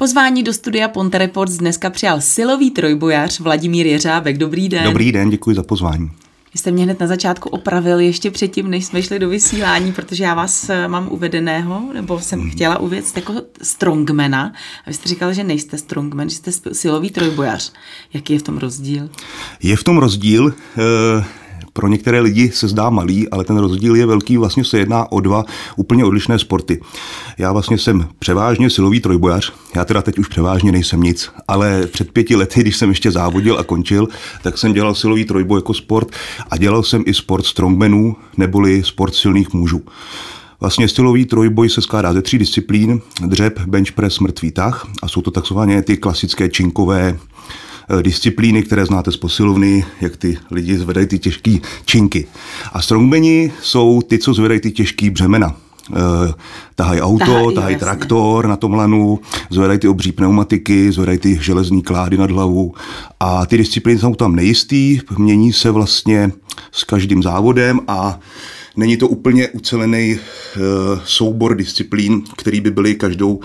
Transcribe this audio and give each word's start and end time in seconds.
Pozvání 0.00 0.42
do 0.42 0.52
studia 0.52 0.88
Ponte 0.88 1.18
Reports 1.18 1.56
dneska 1.56 1.90
přijal 1.90 2.20
silový 2.20 2.70
trojbojař 2.70 3.40
Vladimír 3.40 3.86
Jeřábek. 3.86 4.38
Dobrý 4.38 4.68
den. 4.68 4.84
Dobrý 4.84 5.12
den, 5.12 5.30
děkuji 5.30 5.56
za 5.56 5.62
pozvání. 5.62 6.10
Vy 6.54 6.58
jste 6.58 6.70
mě 6.70 6.84
hned 6.84 7.00
na 7.00 7.06
začátku 7.06 7.48
opravil 7.48 8.00
ještě 8.00 8.30
předtím, 8.30 8.70
než 8.70 8.84
jsme 8.84 9.02
šli 9.02 9.18
do 9.18 9.28
vysílání, 9.28 9.92
protože 9.92 10.24
já 10.24 10.34
vás 10.34 10.70
eh, 10.70 10.88
mám 10.88 11.08
uvedeného, 11.10 11.82
nebo 11.92 12.20
jsem 12.20 12.40
mm. 12.40 12.50
chtěla 12.50 12.78
uvěct 12.78 13.16
jako 13.16 13.34
strongmana. 13.62 14.52
A 14.86 14.90
vy 14.90 14.94
jste 14.94 15.08
říkal, 15.08 15.32
že 15.32 15.44
nejste 15.44 15.78
strongman, 15.78 16.28
že 16.28 16.36
jste 16.36 16.74
silový 16.74 17.10
trojbojař. 17.10 17.72
Jaký 18.14 18.32
je 18.32 18.38
v 18.38 18.42
tom 18.42 18.58
rozdíl? 18.58 19.10
Je 19.62 19.76
v 19.76 19.84
tom 19.84 19.98
rozdíl. 19.98 20.54
Pro 21.78 21.88
některé 21.88 22.20
lidi 22.20 22.50
se 22.50 22.68
zdá 22.68 22.90
malý, 22.90 23.28
ale 23.28 23.44
ten 23.44 23.58
rozdíl 23.58 23.96
je 23.96 24.06
velký. 24.06 24.36
Vlastně 24.36 24.64
se 24.64 24.78
jedná 24.78 25.12
o 25.12 25.20
dva 25.20 25.44
úplně 25.76 26.04
odlišné 26.04 26.38
sporty. 26.38 26.80
Já 27.38 27.52
vlastně 27.52 27.78
jsem 27.78 28.08
převážně 28.18 28.70
silový 28.70 29.00
trojbojař. 29.00 29.52
Já 29.76 29.84
teda 29.84 30.02
teď 30.02 30.18
už 30.18 30.28
převážně 30.28 30.72
nejsem 30.72 31.00
nic, 31.00 31.30
ale 31.48 31.86
před 31.86 32.12
pěti 32.12 32.36
lety, 32.36 32.60
když 32.60 32.76
jsem 32.76 32.88
ještě 32.88 33.10
závodil 33.10 33.58
a 33.58 33.64
končil, 33.64 34.08
tak 34.42 34.58
jsem 34.58 34.72
dělal 34.72 34.94
silový 34.94 35.24
trojboj 35.24 35.58
jako 35.58 35.74
sport 35.74 36.08
a 36.50 36.56
dělal 36.56 36.82
jsem 36.82 37.02
i 37.06 37.14
sport 37.14 37.46
strongmenů 37.46 38.16
neboli 38.36 38.82
sport 38.84 39.14
silných 39.14 39.52
mužů. 39.52 39.82
Vlastně 40.60 40.88
stylový 40.88 41.24
trojboj 41.24 41.70
se 41.70 41.82
skládá 41.82 42.12
ze 42.12 42.22
tří 42.22 42.38
disciplín, 42.38 43.00
dřep, 43.26 43.60
bench 43.60 43.92
press, 43.92 44.18
mrtvý 44.18 44.50
tah 44.50 44.86
a 45.02 45.08
jsou 45.08 45.22
to 45.22 45.30
takzvané 45.30 45.82
ty 45.82 45.96
klasické 45.96 46.48
činkové 46.48 47.18
disciplíny, 48.02 48.62
které 48.62 48.86
znáte 48.86 49.12
z 49.12 49.16
posilovny, 49.16 49.84
jak 50.00 50.16
ty 50.16 50.38
lidi 50.50 50.78
zvedají 50.78 51.06
ty 51.06 51.18
těžké 51.18 51.56
činky. 51.84 52.26
A 52.72 52.82
strongmeni 52.82 53.52
jsou 53.62 54.02
ty, 54.02 54.18
co 54.18 54.34
zvedají 54.34 54.60
ty 54.60 54.70
těžké 54.70 55.10
břemena. 55.10 55.56
Uh, 55.90 55.96
tahají 56.74 57.00
auto, 57.00 57.24
tahají, 57.24 57.54
tahají 57.54 57.76
traktor 57.76 58.46
na 58.46 58.56
tom 58.56 58.74
lanu, 58.74 59.18
zvedají 59.50 59.78
ty 59.78 59.88
obří 59.88 60.12
pneumatiky, 60.12 60.92
zvedají 60.92 61.18
ty 61.18 61.38
železní 61.42 61.82
klády 61.82 62.16
nad 62.16 62.30
hlavu 62.30 62.74
a 63.20 63.46
ty 63.46 63.58
disciplíny 63.58 63.98
jsou 63.98 64.14
tam 64.14 64.36
nejistý, 64.36 65.00
mění 65.18 65.52
se 65.52 65.70
vlastně 65.70 66.32
s 66.72 66.84
každým 66.84 67.22
závodem 67.22 67.80
a 67.88 68.20
není 68.76 68.96
to 68.96 69.08
úplně 69.08 69.48
ucelený 69.48 70.14
uh, 70.14 71.00
soubor 71.04 71.56
disciplín, 71.56 72.22
který 72.36 72.60
by 72.60 72.70
byly 72.70 72.94
každou, 72.94 73.40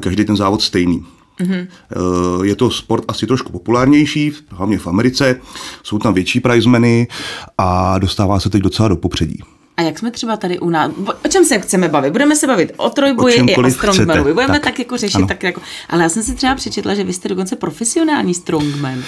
každý 0.00 0.24
ten 0.24 0.36
závod 0.36 0.62
stejný. 0.62 1.04
Mm-hmm. 1.40 1.66
Je 2.42 2.56
to 2.56 2.70
sport 2.70 3.04
asi 3.08 3.26
trošku 3.26 3.52
populárnější, 3.52 4.32
hlavně 4.50 4.78
v 4.78 4.86
Americe, 4.86 5.40
jsou 5.82 5.98
tam 5.98 6.14
větší 6.14 6.40
prizemeny 6.40 7.08
a 7.58 7.98
dostává 7.98 8.40
se 8.40 8.50
teď 8.50 8.62
docela 8.62 8.88
do 8.88 8.96
popředí. 8.96 9.42
A 9.76 9.82
jak 9.82 9.98
jsme 9.98 10.10
třeba 10.10 10.36
tady 10.36 10.58
u 10.58 10.70
nás, 10.70 10.92
o 11.24 11.28
čem 11.28 11.44
se 11.44 11.58
chceme 11.58 11.88
bavit? 11.88 12.10
Budeme 12.10 12.36
se 12.36 12.46
bavit 12.46 12.72
o 12.76 12.90
trojboji 12.90 13.34
i 13.34 13.56
o 13.56 13.70
strongmanu. 13.70 14.22
Budeme 14.22 14.52
tak, 14.52 14.64
tak 14.64 14.78
jako 14.78 14.96
řešit, 14.96 15.16
ano. 15.16 15.26
tak 15.26 15.42
jako, 15.42 15.60
ale 15.88 16.02
já 16.02 16.08
jsem 16.08 16.22
si 16.22 16.34
třeba 16.34 16.54
přečetla, 16.54 16.94
že 16.94 17.04
vy 17.04 17.12
jste 17.12 17.28
dokonce 17.28 17.56
profesionální 17.56 18.34
strongman. 18.34 19.02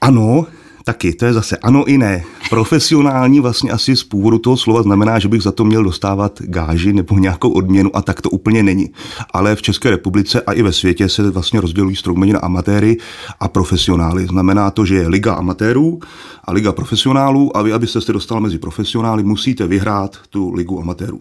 Ano, 0.00 0.46
Taky, 0.84 1.12
to 1.12 1.24
je 1.24 1.32
zase 1.32 1.56
ano 1.56 1.84
i 1.84 1.98
ne. 1.98 2.24
Profesionální 2.50 3.40
vlastně 3.40 3.70
asi 3.70 3.96
z 3.96 4.04
původu 4.04 4.38
toho 4.38 4.56
slova 4.56 4.82
znamená, 4.82 5.18
že 5.18 5.28
bych 5.28 5.42
za 5.42 5.52
to 5.52 5.64
měl 5.64 5.84
dostávat 5.84 6.42
gáži 6.42 6.92
nebo 6.92 7.18
nějakou 7.18 7.50
odměnu 7.50 7.96
a 7.96 8.02
tak 8.02 8.20
to 8.20 8.30
úplně 8.30 8.62
není. 8.62 8.90
Ale 9.30 9.56
v 9.56 9.62
České 9.62 9.90
republice 9.90 10.40
a 10.40 10.52
i 10.52 10.62
ve 10.62 10.72
světě 10.72 11.08
se 11.08 11.30
vlastně 11.30 11.60
rozdělují 11.60 11.96
strongmeni 11.96 12.32
na 12.32 12.38
amatéry 12.38 12.96
a 13.40 13.48
profesionály. 13.48 14.26
Znamená 14.26 14.70
to, 14.70 14.86
že 14.86 14.94
je 14.94 15.08
liga 15.08 15.34
amatérů 15.34 16.00
a 16.44 16.52
liga 16.52 16.72
profesionálů 16.72 17.56
a 17.56 17.62
vy, 17.62 17.72
abyste 17.72 18.00
se 18.00 18.12
dostal 18.12 18.40
mezi 18.40 18.58
profesionály, 18.58 19.22
musíte 19.22 19.66
vyhrát 19.66 20.16
tu 20.30 20.52
ligu 20.52 20.80
amatérů. 20.80 21.20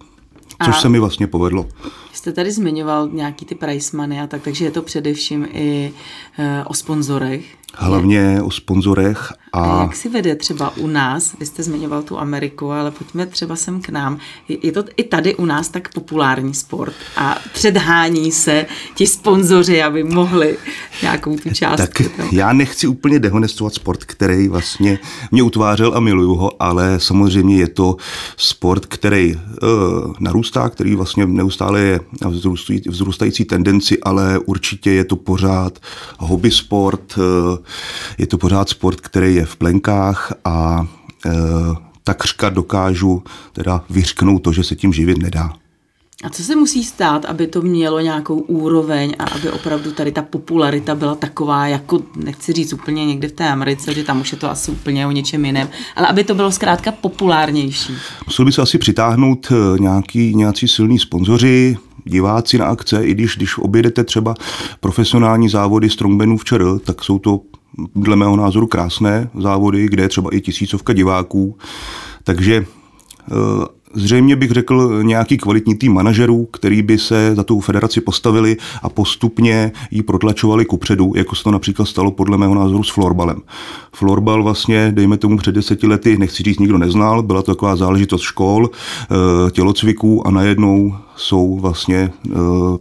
Což 0.65 0.75
a 0.75 0.79
se 0.81 0.89
mi 0.89 0.99
vlastně 0.99 1.27
povedlo. 1.27 1.67
Jste 2.13 2.31
tady 2.31 2.51
zmiňoval 2.51 3.09
nějaký 3.13 3.45
ty 3.45 3.55
price 3.55 3.97
money 3.97 4.19
a 4.19 4.27
tak, 4.27 4.41
takže 4.41 4.65
je 4.65 4.71
to 4.71 4.81
především 4.81 5.47
i 5.53 5.93
e, 6.37 6.63
o 6.63 6.73
sponzorech. 6.73 7.45
Hlavně 7.77 8.41
o 8.43 8.51
sponzorech. 8.51 9.33
A... 9.53 9.59
a 9.59 9.81
jak 9.81 9.95
si 9.95 10.09
vede 10.09 10.35
třeba 10.35 10.77
u 10.77 10.87
nás, 10.87 11.35
vy 11.39 11.45
jste 11.45 11.63
zmiňoval 11.63 12.03
tu 12.03 12.19
Ameriku, 12.19 12.71
ale 12.71 12.91
pojďme 12.91 13.25
třeba 13.25 13.55
sem 13.55 13.81
k 13.81 13.89
nám. 13.89 14.17
Je 14.47 14.71
to 14.71 14.83
i 14.97 15.03
tady 15.03 15.35
u 15.35 15.45
nás 15.45 15.69
tak 15.69 15.93
populární 15.93 16.53
sport 16.53 16.93
a 17.17 17.37
předhání 17.53 18.31
se 18.31 18.65
ti 18.95 19.07
sponzoři, 19.07 19.83
aby 19.83 20.03
mohli 20.03 20.57
nějakou 21.01 21.37
tu 21.37 21.49
část. 21.53 21.77
Tak 21.77 22.01
já 22.31 22.53
nechci 22.53 22.87
úplně 22.87 23.19
dehonestovat 23.19 23.73
sport, 23.73 24.03
který 24.03 24.47
vlastně 24.47 24.99
mě 25.31 25.43
utvářel 25.43 25.93
a 25.95 25.99
miluju 25.99 26.35
ho, 26.35 26.63
ale 26.63 26.99
samozřejmě 26.99 27.57
je 27.57 27.67
to 27.67 27.97
sport, 28.37 28.85
který 28.85 29.35
uh, 29.35 29.41
narůstá, 30.19 30.69
který 30.69 30.95
vlastně 30.95 31.25
neustále 31.25 31.79
je 31.79 31.99
vzrůstající 32.89 33.45
tendenci, 33.45 33.99
ale 34.03 34.39
určitě 34.39 34.91
je 34.91 35.05
to 35.05 35.15
pořád 35.15 35.79
hobby 36.19 36.51
sport, 36.51 37.17
uh, 37.17 37.60
je 38.17 38.27
to 38.27 38.37
pořád 38.37 38.69
sport, 38.69 39.01
který 39.01 39.35
je 39.35 39.45
v 39.45 39.55
plenkách 39.55 40.33
a 40.45 40.87
e, 41.25 41.29
takřka 42.03 42.49
dokážu 42.49 43.23
teda 43.53 43.83
vyřknout 43.89 44.43
to, 44.43 44.53
že 44.53 44.63
se 44.63 44.75
tím 44.75 44.93
živit 44.93 45.17
nedá. 45.17 45.53
A 46.23 46.29
co 46.29 46.43
se 46.43 46.55
musí 46.55 46.83
stát, 46.83 47.25
aby 47.25 47.47
to 47.47 47.61
mělo 47.61 47.99
nějakou 47.99 48.39
úroveň 48.39 49.15
a 49.19 49.23
aby 49.23 49.49
opravdu 49.49 49.91
tady 49.91 50.11
ta 50.11 50.21
popularita 50.21 50.95
byla 50.95 51.15
taková, 51.15 51.67
jako 51.67 52.01
nechci 52.15 52.53
říct 52.53 52.73
úplně 52.73 53.05
někde 53.05 53.27
v 53.27 53.31
té 53.31 53.49
Americe, 53.49 53.93
že 53.93 54.03
tam 54.03 54.21
už 54.21 54.31
je 54.31 54.37
to 54.37 54.51
asi 54.51 54.71
úplně 54.71 55.07
o 55.07 55.11
něčem 55.11 55.45
jiném, 55.45 55.69
ale 55.95 56.07
aby 56.07 56.23
to 56.23 56.35
bylo 56.35 56.51
zkrátka 56.51 56.91
populárnější. 56.91 57.93
Musel 58.25 58.45
by 58.45 58.51
se 58.51 58.61
asi 58.61 58.77
přitáhnout 58.77 59.47
e, 59.51 59.79
nějaký, 59.79 60.35
nějací 60.35 60.67
silní 60.67 60.99
sponzoři, 60.99 61.77
diváci 62.05 62.57
na 62.57 62.65
akce, 62.65 63.05
i 63.05 63.13
když, 63.13 63.37
když 63.37 63.57
objedete 63.57 64.03
třeba 64.03 64.35
profesionální 64.79 65.49
závody 65.49 65.89
strongmenů 65.89 66.37
v 66.37 66.45
ČR, 66.45 66.79
tak 66.83 67.03
jsou 67.03 67.19
to 67.19 67.41
dle 67.95 68.15
mého 68.15 68.35
názoru 68.35 68.67
krásné 68.67 69.29
závody, 69.39 69.87
kde 69.89 70.03
je 70.03 70.09
třeba 70.09 70.29
i 70.35 70.41
tisícovka 70.41 70.93
diváků. 70.93 71.57
Takže 72.23 72.65
eh, 72.65 73.80
Zřejmě 73.93 74.35
bych 74.35 74.51
řekl 74.51 75.03
nějaký 75.03 75.37
kvalitní 75.37 75.75
tým 75.75 75.93
manažerů, 75.93 76.45
který 76.45 76.81
by 76.81 76.97
se 76.97 77.35
za 77.35 77.43
tu 77.43 77.59
federaci 77.59 78.01
postavili 78.01 78.57
a 78.83 78.89
postupně 78.89 79.71
ji 79.91 80.03
protlačovali 80.03 80.65
kupředu, 80.65 81.13
jako 81.15 81.35
se 81.35 81.43
to 81.43 81.51
například 81.51 81.85
stalo 81.85 82.11
podle 82.11 82.37
mého 82.37 82.55
názoru 82.55 82.83
s 82.83 82.89
florbalem. 82.89 83.41
Florbal 83.95 84.43
vlastně, 84.43 84.91
dejme 84.95 85.17
tomu 85.17 85.37
před 85.37 85.55
deseti 85.55 85.87
lety, 85.87 86.17
nechci 86.17 86.43
říct, 86.43 86.59
nikdo 86.59 86.77
neznal, 86.77 87.23
byla 87.23 87.41
to 87.41 87.51
taková 87.51 87.75
záležitost 87.75 88.21
škol, 88.21 88.69
eh, 88.69 89.51
tělocviků 89.51 90.27
a 90.27 90.31
najednou 90.31 90.95
jsou 91.15 91.59
vlastně 91.59 91.97
eh, 92.27 92.31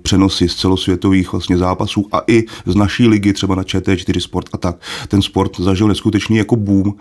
přenosy 0.03 0.49
z 0.49 0.55
celosvětových 0.55 1.33
vlastně 1.33 1.59
zápasů 1.59 2.07
a 2.13 2.23
i 2.27 2.45
z 2.67 2.75
naší 2.75 3.09
ligy, 3.09 3.33
třeba 3.33 3.55
na 3.55 3.63
ČT4 3.63 4.21
Sport 4.21 4.47
a 4.53 4.59
tak. 4.59 4.77
Ten 5.09 5.23
sport 5.23 5.61
zažil 5.61 5.89
neskutečný 5.89 6.37
jako 6.37 6.57
boom 6.57 6.95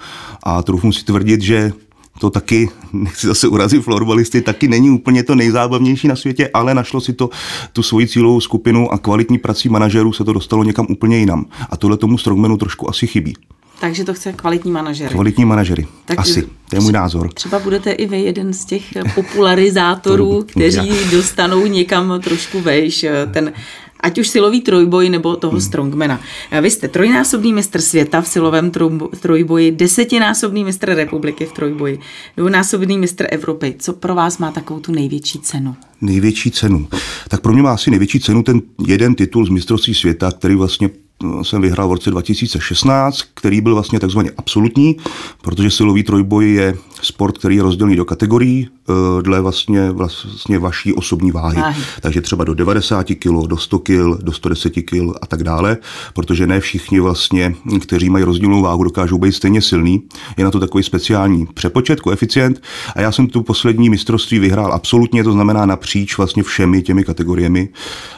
a 0.44 0.64
trochu 0.64 0.92
si 0.92 1.06
tvrdit, 1.06 1.42
že 1.42 1.72
to 2.20 2.30
taky, 2.30 2.70
nechci 2.94 3.28
zase 3.28 3.48
urazit 3.48 3.84
florbalisty, 3.84 4.42
taky 4.42 4.68
není 4.68 4.90
úplně 4.90 5.24
to 5.24 5.36
nejzábavnější 5.36 6.08
na 6.08 6.16
světě, 6.16 6.50
ale 6.54 6.74
našlo 6.74 7.02
si 7.02 7.14
to 7.14 7.30
tu 7.74 7.84
svoji 7.84 8.08
cílovou 8.08 8.42
skupinu 8.42 8.94
a 8.94 8.98
kvalitní 8.98 9.38
prací 9.38 9.70
manažerů 9.70 10.14
se 10.14 10.24
to 10.24 10.34
dostalo 10.34 10.64
někam 10.64 10.88
úplně 10.90 11.18
jinam. 11.18 11.46
A 11.70 11.78
tohle 11.78 11.98
tomu 11.98 12.18
strongmanu 12.18 12.58
trošku 12.58 12.90
asi 12.90 13.08
chybí. 13.08 13.34
Takže 13.80 14.04
to 14.04 14.14
chce 14.14 14.34
kvalitní 14.34 14.72
manažery. 14.72 15.14
Kvalitní 15.14 15.46
manažery, 15.46 15.88
tak 16.06 16.20
asi. 16.20 16.42
To 16.70 16.76
je 16.76 16.82
můj 16.82 16.92
názor. 16.92 17.34
Třeba 17.34 17.60
budete 17.60 17.92
i 17.92 18.08
vy 18.08 18.22
jeden 18.22 18.54
z 18.54 18.66
těch 18.66 18.84
popularizátorů, 19.16 20.44
kteří 20.48 20.92
dostanou 21.12 21.66
někam 21.66 22.22
trošku 22.24 22.62
vejš 22.62 23.06
ten 23.34 23.54
ať 24.00 24.20
už 24.20 24.28
silový 24.28 24.62
trojboj 24.62 25.10
nebo 25.10 25.36
toho 25.36 25.52
hmm. 25.52 25.62
strongmana. 25.62 26.20
Vy 26.62 26.72
jste 26.72 26.88
trojnásobný 26.88 27.54
mistr 27.54 27.82
světa 27.82 28.22
v 28.22 28.28
silovém 28.28 28.72
trojboji, 29.20 29.72
desetinásobný 29.72 30.64
mistr 30.64 30.94
republiky 30.96 31.46
v 31.46 31.52
trojboji, 31.52 32.00
dvounásobný 32.38 32.98
mistr 32.98 33.28
Evropy. 33.30 33.76
Co 33.80 33.94
pro 33.94 34.16
vás 34.16 34.38
má 34.38 34.52
takovou 34.52 34.80
tu 34.80 34.92
největší 34.92 35.40
cenu? 35.40 35.76
Největší 36.02 36.52
cenu. 36.52 36.88
Tak 37.28 37.42
pro 37.42 37.54
mě 37.54 37.62
má 37.62 37.74
asi 37.74 37.90
největší 37.90 38.20
cenu 38.20 38.44
ten 38.44 38.62
jeden 38.88 39.16
titul 39.16 39.46
z 39.46 39.50
mistrovství 39.50 39.94
světa, 39.94 40.32
který 40.32 40.56
vlastně 40.56 40.90
jsem 41.42 41.62
vyhrál 41.62 41.90
v 41.90 41.94
roce 41.94 42.12
2016, 42.12 43.22
který 43.34 43.62
byl 43.62 43.74
vlastně 43.74 44.00
takzvaně 44.00 44.32
absolutní, 44.38 44.98
protože 45.42 45.72
silový 45.72 46.04
trojboj 46.04 46.54
je 46.54 46.78
sport, 47.02 47.38
který 47.38 47.56
je 47.56 47.64
rozdělený 47.64 47.96
do 47.96 48.06
kategorií 48.06 48.68
eh, 48.70 48.94
dle 49.22 49.42
vlastně, 49.42 49.92
vlastně 49.92 50.60
vaší 50.60 50.94
osobní 50.94 51.32
váhy. 51.32 51.62
váhy. 51.62 51.84
Takže 52.02 52.22
třeba 52.22 52.44
do 52.44 52.54
90 52.54 53.08
kg, 53.08 53.48
do 53.48 53.58
100 53.58 53.80
kg, 53.80 54.24
do 54.24 54.32
110 54.32 54.70
kg 54.70 55.16
a 55.22 55.28
tak 55.28 55.44
dále, 55.44 55.78
protože 56.14 56.48
ne 56.48 56.60
všichni 56.60 57.00
vlastně, 57.00 57.56
kteří 57.82 58.10
mají 58.10 58.24
rozdílnou 58.24 58.62
váhu, 58.62 58.84
dokážou 58.84 59.18
být 59.18 59.32
stejně 59.32 59.62
silný. 59.62 60.02
Je 60.38 60.44
na 60.44 60.52
to 60.52 60.60
takový 60.60 60.84
speciální 60.84 61.46
přepočet, 61.54 62.02
koeficient 62.02 62.62
a 62.96 63.02
já 63.02 63.12
jsem 63.12 63.28
tu 63.28 63.44
poslední 63.44 63.90
mistrovství 63.90 64.40
vyhrál 64.40 64.74
absolutně, 64.74 65.24
to 65.24 65.32
znamená 65.32 65.66
napříč 65.66 66.18
vlastně 66.18 66.44
všemi 66.44 66.82
těmi 66.82 67.04
kategoriemi 67.04 67.70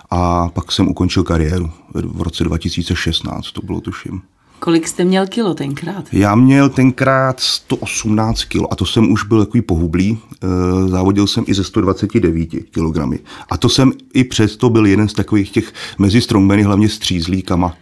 a 0.09 0.49
pak 0.49 0.71
jsem 0.71 0.87
ukončil 0.87 1.23
kariéru 1.23 1.71
v 1.93 2.21
roce 2.21 2.43
2016, 2.43 3.51
to 3.51 3.61
bylo 3.61 3.81
tuším. 3.81 4.21
Kolik 4.63 4.87
jste 4.87 5.03
měl 5.03 5.27
kilo 5.27 5.53
tenkrát? 5.53 6.05
Já 6.11 6.35
měl 6.35 6.69
tenkrát 6.69 7.39
118 7.39 8.43
kilo 8.43 8.73
a 8.73 8.75
to 8.75 8.85
jsem 8.85 9.11
už 9.11 9.23
byl 9.23 9.45
takový 9.45 9.61
pohublý. 9.61 10.17
Eh, 10.43 10.87
závodil 10.87 11.27
jsem 11.27 11.43
i 11.47 11.53
ze 11.53 11.63
129 11.63 12.47
kilogramy. 12.71 13.19
A 13.49 13.57
to 13.57 13.69
jsem 13.69 13.91
i 14.13 14.23
přesto 14.23 14.69
byl 14.69 14.85
jeden 14.85 15.07
z 15.07 15.13
takových 15.13 15.51
těch 15.51 15.73
mezi 15.97 16.21
strongmeny, 16.21 16.63
hlavně 16.63 16.89
střízlíkama. 16.89 17.73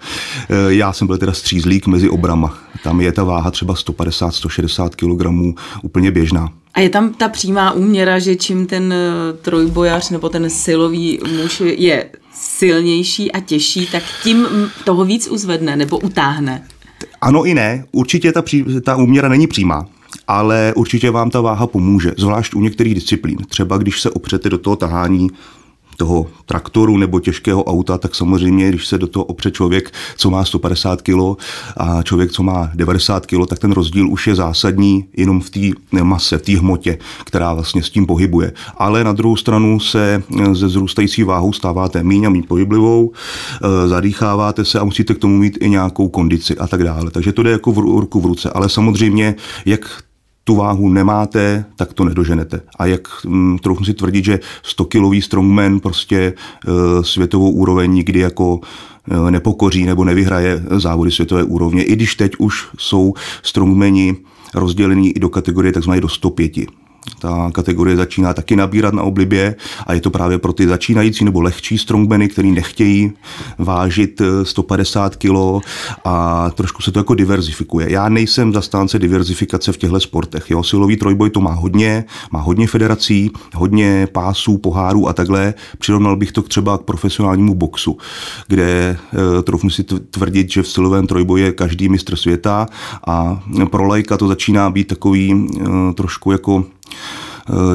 Eh, 0.49 0.73
já 0.73 0.93
jsem 0.93 1.07
byl 1.07 1.17
teda 1.17 1.33
střízlík 1.33 1.87
mezi 1.87 2.09
obrama. 2.09 2.57
Tam 2.83 3.01
je 3.01 3.11
ta 3.11 3.23
váha 3.23 3.51
třeba 3.51 3.73
150-160 3.73 4.89
kg 4.95 5.55
úplně 5.83 6.11
běžná. 6.11 6.49
A 6.73 6.79
je 6.79 6.89
tam 6.89 7.13
ta 7.13 7.29
přímá 7.29 7.71
úměra, 7.71 8.19
že 8.19 8.35
čím 8.35 8.67
ten 8.67 8.93
eh, 8.93 9.33
trojbojař 9.41 10.09
nebo 10.09 10.29
ten 10.29 10.49
silový 10.49 11.19
muž 11.41 11.61
je 11.65 12.09
silnější 12.33 13.31
a 13.31 13.39
těžší, 13.39 13.87
tak 13.91 14.03
tím 14.23 14.47
toho 14.85 15.05
víc 15.05 15.27
uzvedne 15.27 15.75
nebo 15.75 15.99
utáhne? 15.99 16.67
Ano 17.21 17.45
i 17.45 17.53
ne. 17.53 17.85
Určitě 17.91 18.31
ta, 18.31 18.43
ta 18.83 18.95
úměra 18.95 19.29
není 19.29 19.47
přímá 19.47 19.85
ale 20.27 20.73
určitě 20.75 21.11
vám 21.11 21.29
ta 21.29 21.41
váha 21.41 21.67
pomůže, 21.67 22.13
zvlášť 22.17 22.53
u 22.53 22.61
některých 22.61 22.95
disciplín. 22.95 23.37
Třeba 23.49 23.77
když 23.77 24.01
se 24.01 24.09
opřete 24.09 24.49
do 24.49 24.57
toho 24.57 24.75
tahání 24.75 25.27
toho 25.99 26.27
traktoru 26.45 26.97
nebo 26.97 27.19
těžkého 27.19 27.63
auta, 27.63 27.97
tak 27.97 28.15
samozřejmě, 28.15 28.69
když 28.69 28.87
se 28.87 28.97
do 28.97 29.07
toho 29.07 29.25
opře 29.25 29.51
člověk, 29.51 29.91
co 30.17 30.29
má 30.29 30.45
150 30.45 31.01
kg 31.01 31.19
a 31.77 32.03
člověk, 32.03 32.31
co 32.31 32.43
má 32.43 32.71
90 32.75 33.25
kg, 33.25 33.47
tak 33.47 33.59
ten 33.59 33.71
rozdíl 33.71 34.09
už 34.09 34.27
je 34.27 34.35
zásadní 34.35 35.05
jenom 35.17 35.41
v 35.41 35.49
té 35.49 35.59
mase, 36.03 36.37
v 36.37 36.41
té 36.41 36.57
hmotě, 36.57 36.97
která 37.25 37.53
vlastně 37.53 37.83
s 37.83 37.89
tím 37.89 38.05
pohybuje. 38.05 38.51
Ale 38.77 39.03
na 39.03 39.13
druhou 39.13 39.35
stranu 39.35 39.79
se 39.79 40.23
ze 40.51 40.69
zrůstající 40.69 41.23
váhou 41.23 41.53
stáváte 41.53 42.03
míň 42.03 42.25
a 42.25 42.29
míň 42.29 42.43
pohyblivou, 42.43 43.11
e, 43.11 43.87
zadýcháváte 43.87 44.65
se 44.65 44.79
a 44.79 44.83
musíte 44.83 45.13
k 45.13 45.17
tomu 45.17 45.37
mít 45.37 45.57
i 45.61 45.69
nějakou 45.69 46.07
kondici 46.09 46.57
a 46.57 46.67
tak 46.67 46.83
dále. 46.83 47.11
Takže 47.11 47.31
to 47.31 47.43
jde 47.43 47.51
jako 47.51 47.71
v 47.71 47.77
ruku 47.77 48.21
v 48.21 48.25
ruce. 48.25 48.49
Ale 48.49 48.69
samozřejmě, 48.69 49.35
jak 49.65 50.08
tu 50.49 50.55
váhu 50.55 50.89
nemáte, 50.89 51.65
tak 51.75 51.93
to 51.93 52.03
nedoženete. 52.03 52.61
A 52.79 52.85
jak 52.85 53.07
hm, 53.25 53.57
trochu 53.57 53.85
si 53.85 53.93
tvrdit, 53.93 54.25
že 54.25 54.39
100-kilový 54.65 55.21
strongman 55.21 55.79
prostě 55.79 56.17
e, 56.17 56.33
světovou 57.03 57.51
úroveň 57.51 57.93
nikdy 57.93 58.19
jako 58.19 58.59
e, 59.27 59.31
nepokoří 59.31 59.85
nebo 59.85 60.03
nevyhraje 60.03 60.63
závody 60.77 61.11
světové 61.11 61.43
úrovně, 61.43 61.83
i 61.83 61.93
když 61.93 62.15
teď 62.15 62.31
už 62.37 62.67
jsou 62.77 63.13
strongmeni 63.43 64.15
rozdělení 64.53 65.11
i 65.11 65.19
do 65.19 65.29
kategorie 65.29 65.73
tzv. 65.73 65.91
do 65.91 66.09
105. 66.09 66.51
Ta 67.19 67.51
kategorie 67.51 67.97
začíná 67.97 68.33
taky 68.33 68.55
nabírat 68.55 68.93
na 68.93 69.03
oblibě 69.03 69.55
a 69.87 69.93
je 69.93 70.01
to 70.01 70.09
právě 70.09 70.37
pro 70.37 70.53
ty 70.53 70.67
začínající 70.67 71.25
nebo 71.25 71.41
lehčí 71.41 71.77
strongmeny, 71.77 72.27
který 72.27 72.51
nechtějí 72.51 73.11
vážit 73.57 74.21
150 74.43 75.13
eh, 75.13 75.17
kg 75.17 75.65
a 76.05 76.49
trošku 76.49 76.81
se 76.81 76.91
to 76.91 76.99
jako 76.99 77.15
diverzifikuje. 77.15 77.91
Já 77.91 78.09
nejsem 78.09 78.53
zastánce 78.53 78.99
diverzifikace 78.99 79.71
v 79.71 79.77
těchto 79.77 79.99
sportech. 79.99 80.49
Jo. 80.49 80.63
Silový 80.63 80.97
trojboj 80.97 81.29
to 81.29 81.41
má 81.41 81.51
hodně, 81.51 82.05
má 82.31 82.39
hodně 82.39 82.67
federací, 82.67 83.31
hodně 83.55 84.07
pásů, 84.11 84.57
pohárů 84.57 85.07
a 85.07 85.13
takhle. 85.13 85.53
Přirovnal 85.77 86.15
bych 86.15 86.31
to 86.31 86.41
třeba 86.41 86.77
k 86.77 86.81
profesionálnímu 86.81 87.55
boxu, 87.55 87.97
kde 88.47 88.63
e, 89.39 89.41
trochu 89.41 89.69
si 89.69 89.83
tvrdit, 89.83 90.51
že 90.51 90.63
v 90.63 90.67
silovém 90.67 91.07
trojboji 91.07 91.43
je 91.43 91.51
každý 91.51 91.89
mistr 91.89 92.15
světa 92.15 92.67
a 93.07 93.43
pro 93.71 93.87
lajka 93.87 94.17
to 94.17 94.27
začíná 94.27 94.69
být 94.69 94.87
takový 94.87 95.31
e, 95.33 95.93
trošku 95.93 96.31
jako 96.31 96.59
Eh, 96.59 96.78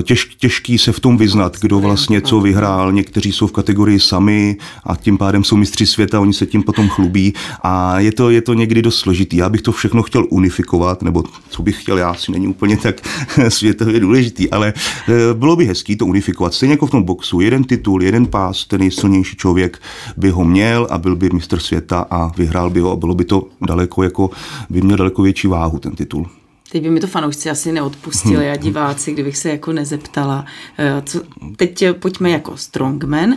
těž, 0.03 0.25
těžký 0.39 0.79
se 0.79 0.93
v 0.93 1.01
tom 1.01 1.17
vyznat, 1.17 1.57
kdo 1.61 1.81
vlastně 1.81 2.21
co 2.21 2.41
vyhrál. 2.41 2.93
Někteří 2.93 3.33
jsou 3.33 3.47
v 3.47 3.53
kategorii 3.53 4.01
sami 4.01 4.57
a 4.85 4.97
tím 4.97 5.19
pádem 5.19 5.45
jsou 5.45 5.57
mistři 5.57 5.87
světa, 5.87 6.21
oni 6.21 6.33
se 6.33 6.47
tím 6.47 6.63
potom 6.63 6.89
chlubí 6.89 7.35
a 7.63 8.01
je 8.01 8.13
to, 8.13 8.31
je 8.31 8.41
to 8.41 8.55
někdy 8.55 8.83
dost 8.83 8.99
složitý. 8.99 9.37
Já 9.37 9.49
bych 9.49 9.63
to 9.63 9.73
všechno 9.73 10.03
chtěl 10.03 10.27
unifikovat, 10.31 11.03
nebo 11.03 11.25
co 11.49 11.63
bych 11.63 11.83
chtěl, 11.83 11.99
já 11.99 12.15
si 12.15 12.33
není 12.33 12.49
úplně 12.49 12.77
tak 12.77 12.97
světově 13.49 14.01
důležitý, 14.01 14.51
ale 14.51 14.73
eh, 15.09 15.35
bylo 15.35 15.57
by 15.57 15.65
hezký 15.65 15.97
to 15.97 16.07
unifikovat. 16.07 16.55
Stejně 16.55 16.73
jako 16.73 16.87
v 16.87 16.91
tom 16.91 17.03
boxu, 17.03 17.41
jeden 17.41 17.65
titul, 17.65 18.03
jeden 18.03 18.27
pás, 18.27 18.67
ten 18.67 18.81
nejsilnější 18.81 19.37
člověk 19.37 19.83
by 20.17 20.31
ho 20.31 20.45
měl 20.45 20.87
a 20.91 20.99
byl 20.99 21.17
by 21.17 21.31
mistr 21.33 21.59
světa 21.59 22.07
a 22.11 22.33
vyhrál 22.37 22.71
by 22.71 22.81
ho 22.81 22.93
a 22.93 22.97
bylo 22.97 23.15
by 23.15 23.25
to 23.25 23.49
daleko 23.61 24.03
jako, 24.03 24.31
by 24.71 24.83
měl 24.83 24.97
daleko 24.97 25.23
větší 25.23 25.49
váhu 25.49 25.79
ten 25.79 25.93
titul. 25.93 26.27
Teď 26.75 26.83
by 26.83 26.91
mi 26.91 27.01
to 27.01 27.07
fanoušci 27.07 27.51
asi 27.51 27.73
neodpustili 27.73 28.51
a 28.51 28.57
diváci, 28.57 29.13
kdybych 29.13 29.37
se 29.37 29.51
jako 29.51 29.73
nezeptala. 29.73 30.45
Eh, 30.79 31.03
co, 31.07 31.23
teď 31.57 31.85
pojďme 31.99 32.31
jako 32.31 32.57
strongman. 32.57 33.37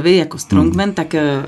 Vy 0.00 0.16
jako 0.16 0.38
strongman, 0.38 0.84
hmm. 0.84 0.94
tak 0.94 1.14
eh, 1.14 1.46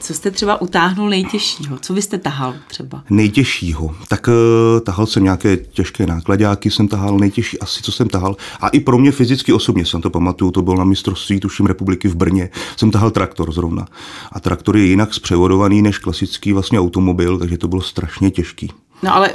co 0.00 0.14
jste 0.14 0.30
třeba 0.30 0.60
utáhnul 0.60 1.08
nejtěžšího? 1.08 1.78
Co 1.78 1.92
byste 1.92 2.18
tahal 2.18 2.54
třeba? 2.68 3.04
Nejtěžšího? 3.10 3.94
Tak 4.08 4.28
uh, 4.28 4.80
tahal 4.80 5.06
jsem 5.06 5.24
nějaké 5.24 5.56
těžké 5.56 6.06
nákladáky, 6.06 6.70
jsem 6.70 6.88
tahal 6.88 7.18
nejtěžší 7.18 7.58
asi, 7.58 7.82
co 7.82 7.92
jsem 7.92 8.08
tahal. 8.08 8.36
A 8.60 8.68
i 8.68 8.80
pro 8.80 8.98
mě 8.98 9.12
fyzicky 9.12 9.52
osobně 9.52 9.86
jsem 9.86 10.02
to 10.02 10.10
pamatuju, 10.10 10.50
to 10.50 10.62
bylo 10.62 10.76
na 10.76 10.84
mistrovství, 10.84 11.40
tuším, 11.40 11.66
republiky 11.66 12.08
v 12.08 12.16
Brně. 12.16 12.50
Jsem 12.76 12.90
tahal 12.90 13.10
traktor 13.10 13.52
zrovna. 13.52 13.86
A 14.32 14.40
traktor 14.40 14.76
je 14.76 14.84
jinak 14.84 15.14
zpřevodovaný 15.14 15.82
než 15.82 15.98
klasický 15.98 16.52
vlastně 16.52 16.80
automobil, 16.80 17.38
takže 17.38 17.58
to 17.58 17.68
bylo 17.68 17.82
strašně 17.82 18.30
těžký. 18.30 18.70
No 19.02 19.14
ale 19.14 19.30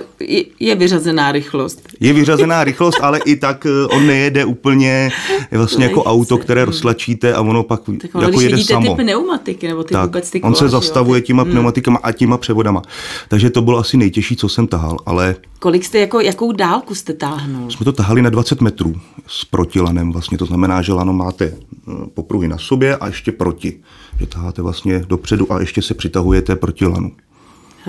je, 0.59 0.75
vyřazená 0.75 1.31
rychlost. 1.31 1.87
Je 1.99 2.13
vyřazená 2.13 2.63
rychlost, 2.63 2.99
ale 3.01 3.19
i 3.19 3.35
tak 3.35 3.65
eh, 3.65 3.87
on 3.87 4.07
nejede 4.07 4.45
úplně 4.45 5.11
vlastně 5.51 5.85
jako 5.85 6.03
auto, 6.03 6.37
které 6.37 6.65
roztlačíte 6.65 7.33
a 7.33 7.41
ono 7.41 7.63
pak 7.63 7.81
tak 8.01 8.21
jako 8.21 8.41
jede 8.41 8.63
samo. 8.63 8.95
ty 8.95 9.03
pneumatiky 9.03 9.67
nebo 9.67 9.83
ty 9.83 9.93
tak, 9.93 10.05
vůbec 10.05 10.29
ty 10.29 10.39
kola, 10.39 10.49
On 10.49 10.55
se 10.55 10.69
zastavuje 10.69 11.19
jo, 11.19 11.25
těma 11.25 11.43
hmm. 11.43 11.51
pneumatikama 11.51 11.99
a 12.03 12.11
těma 12.11 12.37
převodama. 12.37 12.81
Takže 13.27 13.49
to 13.49 13.61
bylo 13.61 13.77
asi 13.77 13.97
nejtěžší, 13.97 14.35
co 14.35 14.49
jsem 14.49 14.67
tahal, 14.67 14.97
ale... 15.05 15.35
Kolik 15.59 15.85
jste, 15.85 15.99
jako, 15.99 16.19
jakou 16.19 16.51
dálku 16.51 16.95
jste 16.95 17.13
táhnul? 17.13 17.71
Jsme 17.71 17.83
to 17.83 17.91
tahali 17.91 18.21
na 18.21 18.29
20 18.29 18.61
metrů 18.61 18.95
s 19.27 19.45
protilanem 19.45 20.11
vlastně, 20.11 20.37
to 20.37 20.45
znamená, 20.45 20.81
že 20.81 20.93
lano 20.93 21.13
máte 21.13 21.45
eh, 21.45 21.91
popruhy 22.13 22.47
na 22.47 22.57
sobě 22.57 22.97
a 22.97 23.07
ještě 23.07 23.31
proti. 23.31 23.79
Že 24.19 24.25
taháte 24.25 24.61
vlastně 24.61 24.99
dopředu 25.07 25.53
a 25.53 25.59
ještě 25.59 25.81
se 25.81 25.93
přitahujete 25.93 26.55
proti 26.55 26.85
lanu. 26.85 27.11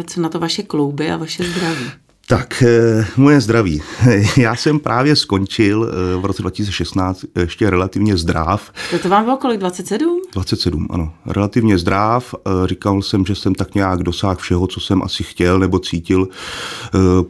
Co 0.07 0.21
na 0.21 0.29
to 0.29 0.39
vaše 0.39 0.63
klouby 0.63 1.11
a 1.11 1.17
vaše 1.17 1.45
zdraví? 1.45 1.91
Tak, 2.27 2.63
eh, 2.63 3.07
moje 3.17 3.41
zdraví. 3.41 3.83
Já 4.37 4.57
jsem 4.57 4.79
právě 4.79 5.17
skončil 5.17 5.91
eh, 5.91 6.17
v 6.17 6.25
roce 6.25 6.43
2016 6.43 7.25
ještě 7.37 7.71
relativně 7.71 8.17
zdrav. 8.17 8.73
To, 8.91 8.99
to 8.99 9.09
vám 9.09 9.25
bylo 9.25 9.37
kolik, 9.37 9.61
27? 9.61 10.23
27, 10.33 10.87
ano. 10.91 11.13
Relativně 11.27 11.79
zdrav. 11.79 12.35
Eh, 12.35 12.67
říkal 12.67 13.03
jsem, 13.03 13.27
že 13.27 13.35
jsem 13.35 13.55
tak 13.55 13.75
nějak 13.75 14.03
dosáhl 14.03 14.37
všeho, 14.37 14.67
co 14.67 14.81
jsem 14.81 15.03
asi 15.03 15.25
chtěl 15.25 15.59
nebo 15.59 15.79
cítil 15.79 16.29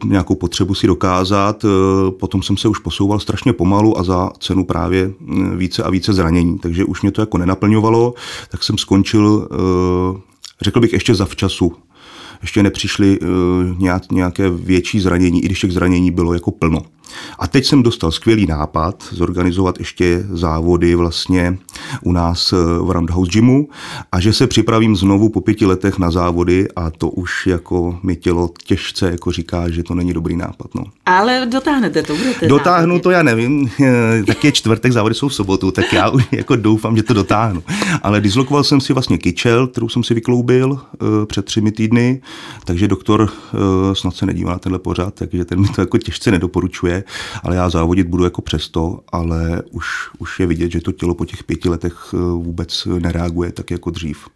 nějakou 0.05 0.35
potřebu 0.35 0.73
si 0.73 0.87
dokázat. 0.87 1.65
Potom 2.19 2.43
jsem 2.43 2.57
se 2.57 2.67
už 2.67 2.79
posouval 2.79 3.19
strašně 3.19 3.53
pomalu 3.53 3.97
a 3.97 4.03
za 4.03 4.29
cenu 4.39 4.65
právě 4.65 5.11
více 5.55 5.83
a 5.83 5.89
více 5.89 6.13
zranění. 6.13 6.59
Takže 6.59 6.85
už 6.85 7.01
mě 7.01 7.11
to 7.11 7.21
jako 7.21 7.37
nenaplňovalo, 7.37 8.13
tak 8.49 8.63
jsem 8.63 8.77
skončil 8.77 9.47
řekl 10.61 10.79
bych 10.79 10.93
ještě 10.93 11.15
za 11.15 11.25
včasu 11.25 11.73
ještě 12.45 12.63
nepřišly 12.63 13.19
uh, 13.19 13.27
nějaké 14.11 14.49
větší 14.49 14.99
zranění, 14.99 15.43
i 15.43 15.45
když 15.45 15.59
těch 15.59 15.71
zranění 15.71 16.11
bylo 16.11 16.33
jako 16.33 16.51
plno. 16.51 16.81
A 17.39 17.47
teď 17.47 17.65
jsem 17.65 17.83
dostal 17.83 18.11
skvělý 18.11 18.45
nápad 18.45 19.03
zorganizovat 19.11 19.79
ještě 19.79 20.25
závody 20.29 20.95
vlastně 20.95 21.57
u 22.03 22.11
nás 22.11 22.53
eh, 22.53 22.55
v 22.79 22.91
Roundhouse 22.91 23.31
Gymu 23.31 23.69
a 24.11 24.19
že 24.19 24.33
se 24.33 24.47
připravím 24.47 24.95
znovu 24.95 25.29
po 25.29 25.41
pěti 25.41 25.65
letech 25.65 25.99
na 25.99 26.11
závody 26.11 26.67
a 26.75 26.89
to 26.89 27.09
už 27.09 27.47
jako 27.47 27.99
mi 28.03 28.15
tělo 28.15 28.49
těžce 28.63 29.11
jako 29.11 29.31
říká, 29.31 29.69
že 29.69 29.83
to 29.83 29.95
není 29.95 30.13
dobrý 30.13 30.35
nápad. 30.35 30.75
No. 30.75 30.83
Ale 31.05 31.47
dotáhnete 31.51 32.03
to, 32.03 32.15
budete 32.15 32.47
Dotáhnu 32.47 32.87
závody. 32.87 33.01
to, 33.01 33.11
já 33.11 33.23
nevím, 33.23 33.69
tak 34.27 34.43
je 34.43 34.51
čtvrtek, 34.51 34.91
závody 34.91 35.15
jsou 35.15 35.27
v 35.27 35.33
sobotu, 35.33 35.71
tak 35.71 35.93
já 35.93 36.09
už 36.09 36.23
jako 36.31 36.55
doufám, 36.55 36.97
že 36.97 37.03
to 37.03 37.13
dotáhnu. 37.13 37.63
Ale 38.03 38.21
dislokoval 38.21 38.63
jsem 38.63 38.81
si 38.81 38.93
vlastně 38.93 39.17
kyčel, 39.17 39.67
kterou 39.67 39.89
jsem 39.89 40.03
si 40.03 40.13
vykloubil 40.13 40.71
uh, 40.71 40.79
před 41.25 41.45
třemi 41.45 41.71
týdny, 41.71 42.21
takže 42.65 42.87
doktor 42.87 43.21
uh, 43.21 43.29
snad 43.93 44.15
se 44.15 44.25
nedívá 44.25 44.51
na 44.51 44.59
tenhle 44.59 44.79
pořád, 44.79 45.13
takže 45.13 45.45
ten 45.45 45.61
mi 45.61 45.67
to 45.67 45.81
jako 45.81 45.97
těžce 45.97 46.31
nedoporučuje 46.31 46.94
ale 47.43 47.55
já 47.55 47.69
závodit 47.69 48.07
budu 48.07 48.23
jako 48.23 48.41
přesto, 48.41 48.99
ale 49.11 49.61
už, 49.71 49.85
už 50.19 50.39
je 50.39 50.47
vidět, 50.47 50.71
že 50.71 50.81
to 50.81 50.91
tělo 50.91 51.15
po 51.15 51.25
těch 51.25 51.43
pěti 51.43 51.69
letech 51.69 52.13
eh, 52.13 52.17
vůbec 52.17 52.87
nereaguje 52.99 53.51
tak 53.51 53.71
jako 53.71 53.89
dřív. 53.89 54.27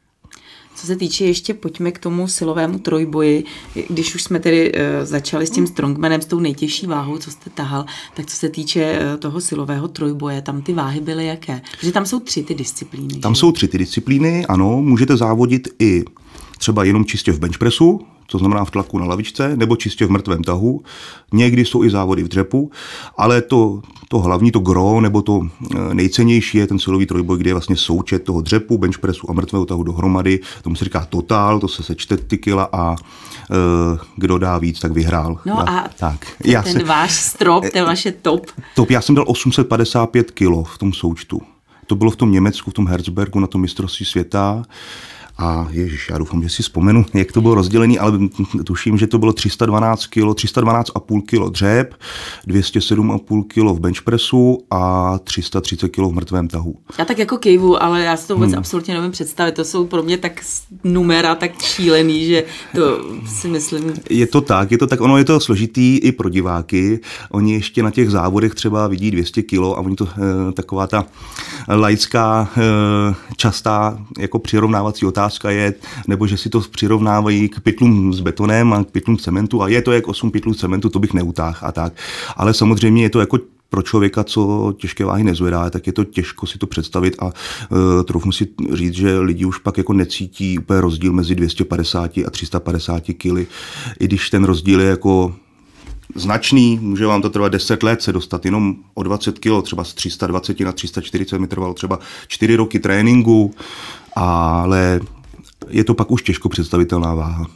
Co 0.80 0.88
se 0.88 0.96
týče 0.96 1.26
ještě, 1.26 1.54
pojďme 1.54 1.92
k 1.92 2.00
tomu 2.00 2.28
silovému 2.28 2.80
trojboji. 2.80 3.44
Když 3.90 4.16
už 4.16 4.24
jsme 4.24 4.40
tedy 4.40 4.72
uh, 4.72 4.80
začali 5.04 5.48
s 5.48 5.50
tím 5.50 5.68
strongmanem, 5.68 6.22
s 6.22 6.26
tou 6.26 6.40
nejtěžší 6.40 6.88
váhou, 6.88 7.18
co 7.18 7.32
jste 7.32 7.50
tahal, 7.50 7.86
tak 8.14 8.26
co 8.26 8.36
se 8.36 8.50
týče 8.50 9.00
uh, 9.00 9.20
toho 9.20 9.42
silového 9.42 9.88
trojboje, 9.88 10.42
tam 10.42 10.62
ty 10.62 10.74
váhy 10.74 11.02
byly 11.02 11.26
jaké? 11.26 11.62
Protože 11.72 11.92
tam 11.92 12.06
jsou 12.06 12.20
tři 12.20 12.44
ty 12.44 12.56
disciplíny. 12.56 13.20
Tam 13.20 13.36
že? 13.36 13.40
jsou 13.40 13.52
tři 13.52 13.68
ty 13.68 13.78
disciplíny, 13.78 14.46
ano. 14.46 14.82
Můžete 14.82 15.18
závodit 15.18 15.68
i 15.80 16.04
třeba 16.58 16.84
jenom 16.84 17.06
čistě 17.06 17.32
v 17.32 17.40
benchpressu, 17.40 18.02
to 18.32 18.38
znamená 18.38 18.66
v 18.66 18.72
tlaku 18.72 18.98
na 18.98 19.06
lavičce, 19.06 19.56
nebo 19.56 19.76
čistě 19.76 20.06
v 20.06 20.12
mrtvém 20.12 20.44
tahu. 20.44 20.84
Někdy 21.34 21.66
jsou 21.66 21.84
i 21.84 21.90
závody 21.90 22.24
v 22.24 22.28
dřepu, 22.28 22.72
ale 23.18 23.42
to, 23.42 23.82
to 24.08 24.20
hlavní, 24.20 24.52
to 24.52 24.60
gro, 24.60 25.02
nebo 25.02 25.22
to 25.22 25.42
eh, 25.76 25.94
nejcennější 25.94 26.58
je 26.58 26.68
ten 26.68 26.80
silový 26.80 27.06
trojboj, 27.06 27.38
kde 27.38 27.50
je 27.50 27.54
vlastně 27.54 27.76
součet 27.76 28.24
toho 28.24 28.42
dřepu, 28.42 28.78
bench 28.78 29.00
pressu 29.00 29.30
a 29.30 29.34
mrtvého 29.34 29.66
tahu 29.66 29.84
dohromady. 29.84 30.40
Tomu 30.62 30.76
se 30.76 30.86
říká 30.86 31.08
totál, 31.10 31.60
to 31.60 31.68
se 31.68 31.84
sečte 31.84 32.18
ty 32.18 32.38
kila 32.38 32.70
a 32.72 32.92
uh, 32.92 32.98
kdo 34.16 34.38
dá 34.38 34.58
víc, 34.58 34.80
tak 34.80 34.92
vyhrál. 34.92 35.40
No 35.46 35.56
já, 35.58 35.64
a 35.64 35.88
tak. 35.88 36.26
ten 36.42 36.52
já 36.52 36.64
se, 36.64 36.84
váš 36.84 37.12
strop, 37.12 37.66
ten 37.74 37.86
vaše 37.86 38.12
top. 38.12 38.46
Top, 38.76 38.92
já 38.92 39.02
jsem 39.02 39.16
dal 39.16 39.26
855 39.28 40.32
kilo 40.32 40.64
v 40.64 40.78
tom 40.78 40.94
součtu. 40.94 41.42
To 41.88 41.96
bylo 41.96 42.12
v 42.12 42.16
tom 42.16 42.32
Německu, 42.32 42.72
v 42.72 42.74
tom 42.74 42.88
Herzbergu 42.88 43.40
na 43.40 43.48
tom 43.48 43.62
mistrovství 43.62 44.06
světa. 44.06 44.64
A 45.42 45.68
ježiš, 45.72 46.10
já 46.10 46.18
doufám, 46.18 46.44
že 46.44 46.50
si 46.50 46.64
vzpomenu, 46.64 47.06
jak 47.14 47.32
to 47.32 47.42
bylo 47.42 47.56
rozdělené, 47.56 48.00
ale 48.00 48.20
tuším, 48.64 48.98
že 48.98 49.08
to 49.08 49.18
bylo 49.18 49.34
312 49.34 50.06
kg, 50.06 50.20
312,5 50.20 51.22
kg 51.22 51.52
dřeb, 51.52 51.96
207,5 52.48 53.44
kg 53.44 53.78
v 53.78 53.80
benchpressu 53.80 54.58
a 54.72 55.14
330 55.24 55.90
kg 55.90 56.00
v 56.00 56.12
mrtvém 56.12 56.48
tahu. 56.48 56.76
Já 56.98 57.06
tak 57.06 57.20
jako 57.20 57.38
kejvu, 57.38 57.84
ale 57.84 58.04
já 58.04 58.18
si 58.18 58.28
to 58.28 58.34
vůbec 58.34 58.50
hmm. 58.50 58.60
absolutně 58.60 58.94
nevím 58.94 59.12
představit. 59.12 59.52
To 59.52 59.66
jsou 59.66 59.88
pro 59.88 60.04
mě 60.04 60.18
tak 60.18 60.42
numera 60.84 61.36
tak 61.36 61.62
šílený, 61.62 62.26
že 62.26 62.44
to 62.76 63.00
si 63.28 63.48
myslím. 63.48 63.94
Je 64.10 64.28
to 64.28 64.42
tak, 64.42 64.72
je 64.72 64.78
to 64.78 64.88
tak, 64.88 65.02
ono 65.02 65.18
je 65.18 65.26
to 65.26 65.40
složitý 65.40 65.98
i 65.98 66.12
pro 66.12 66.30
diváky. 66.30 67.00
Oni 67.32 67.54
ještě 67.54 67.84
na 67.84 67.92
těch 67.92 68.10
závodech 68.10 68.56
třeba 68.56 68.88
vidí 68.88 69.12
200 69.12 69.42
kg 69.42 69.60
a 69.60 69.80
oni 69.80 69.96
to 69.96 70.08
e, 70.08 70.52
taková 70.52 70.88
ta 70.88 71.06
laická, 71.68 72.50
e, 72.58 72.62
častá 73.36 74.00
jako 74.18 74.40
přirovnávací 74.40 75.06
otázka 75.06 75.29
otázka 75.30 75.50
je, 75.50 75.74
nebo 76.08 76.28
že 76.28 76.38
si 76.38 76.50
to 76.50 76.62
přirovnávají 76.62 77.50
k 77.50 77.60
pytlům 77.60 78.14
s 78.14 78.20
betonem 78.20 78.74
a 78.74 78.84
k 78.84 78.92
pytlům 78.92 79.18
cementu 79.18 79.62
a 79.62 79.68
je 79.68 79.82
to 79.82 79.92
jak 79.92 80.08
8 80.08 80.32
pytlů 80.32 80.54
cementu, 80.54 80.90
to 80.90 81.00
bych 81.00 81.14
neutáhl 81.14 81.58
a 81.62 81.72
tak. 81.72 81.94
Ale 82.38 82.54
samozřejmě 82.54 83.04
je 83.04 83.10
to 83.10 83.20
jako 83.20 83.40
pro 83.70 83.82
člověka, 83.82 84.24
co 84.24 84.74
těžké 84.78 85.06
váhy 85.06 85.24
nezvedá, 85.24 85.70
tak 85.70 85.88
je 85.88 85.94
to 85.94 86.04
těžko 86.04 86.48
si 86.48 86.58
to 86.58 86.68
představit 86.68 87.16
a 87.20 87.26
uh, 87.26 88.04
trochu 88.04 88.32
si 88.32 88.48
říct, 88.74 88.94
že 88.94 89.20
lidi 89.20 89.46
už 89.46 89.58
pak 89.58 89.78
jako 89.78 89.94
necítí 89.94 90.60
úplně 90.60 90.82
rozdíl 90.82 91.14
mezi 91.14 91.36
250 91.36 92.18
a 92.26 92.30
350 92.30 93.04
kg, 93.04 93.46
i 94.00 94.06
když 94.08 94.30
ten 94.30 94.44
rozdíl 94.44 94.82
je 94.82 94.90
jako 94.90 95.36
značný, 96.16 96.80
může 96.82 97.06
vám 97.06 97.22
to 97.22 97.30
trvat 97.30 97.52
10 97.52 97.84
let 97.84 98.02
se 98.02 98.14
dostat 98.14 98.46
jenom 98.46 98.76
o 98.94 99.04
20 99.04 99.40
kg, 99.40 99.64
třeba 99.64 99.84
z 99.84 99.94
320 99.94 100.60
na 100.60 100.72
340 100.72 101.40
mi 101.40 101.48
trvalo 101.48 101.74
třeba 101.74 102.00
4 102.28 102.56
roky 102.56 102.80
tréninku, 102.80 103.54
ale 104.16 105.00
je 105.68 105.84
to 105.84 105.94
pak 105.94 106.12
už 106.12 106.22
těžko 106.22 106.50
představitelná 106.50 107.14
váha. 107.14 107.48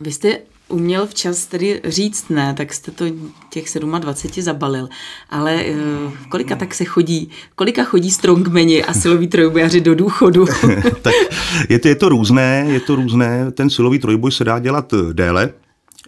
Vy 0.00 0.12
jste 0.12 0.38
uměl 0.68 1.06
včas 1.06 1.46
tedy 1.46 1.80
říct 1.84 2.28
ne, 2.28 2.54
tak 2.54 2.72
jste 2.72 2.90
to 2.90 3.04
těch 3.50 3.64
27 3.98 4.42
zabalil. 4.42 4.88
Ale 5.30 5.64
uh, 5.64 6.12
kolika 6.28 6.56
tak 6.56 6.74
se 6.74 6.84
chodí, 6.84 7.30
kolika 7.54 7.84
chodí 7.84 8.10
strongmeni 8.10 8.84
a 8.84 8.94
siloví 8.94 9.28
trojbojaři 9.28 9.80
do 9.80 9.94
důchodu? 9.94 10.46
tak 11.02 11.14
je 11.68 11.78
to, 11.78 11.88
je 11.88 11.94
to 11.94 12.08
různé, 12.08 12.66
je 12.68 12.80
to 12.80 12.96
různé. 12.96 13.52
Ten 13.52 13.70
silový 13.70 13.98
trojboj 13.98 14.32
se 14.32 14.44
dá 14.44 14.58
dělat 14.58 14.94
déle, 15.12 15.52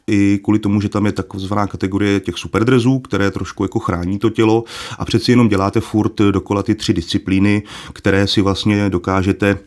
i 0.07 0.41
kvůli 0.45 0.59
tomu, 0.59 0.81
že 0.81 0.89
tam 0.89 1.07
je 1.07 1.13
takzvaná 1.13 1.67
kategorie 1.67 2.21
těch 2.21 2.39
superdrezů, 2.39 2.99
které 2.99 3.31
trošku 3.31 3.65
jako 3.65 3.79
chrání 3.79 4.19
to 4.19 4.31
tělo 4.31 4.65
a 4.99 5.05
přeci 5.05 5.33
jenom 5.33 5.49
děláte 5.49 5.81
furt 5.81 6.21
dokola 6.31 6.63
ty 6.63 6.75
tři 6.75 6.93
disciplíny, 6.93 7.63
které 7.93 8.27
si 8.27 8.41
vlastně 8.41 8.91
dokážete 8.91 9.59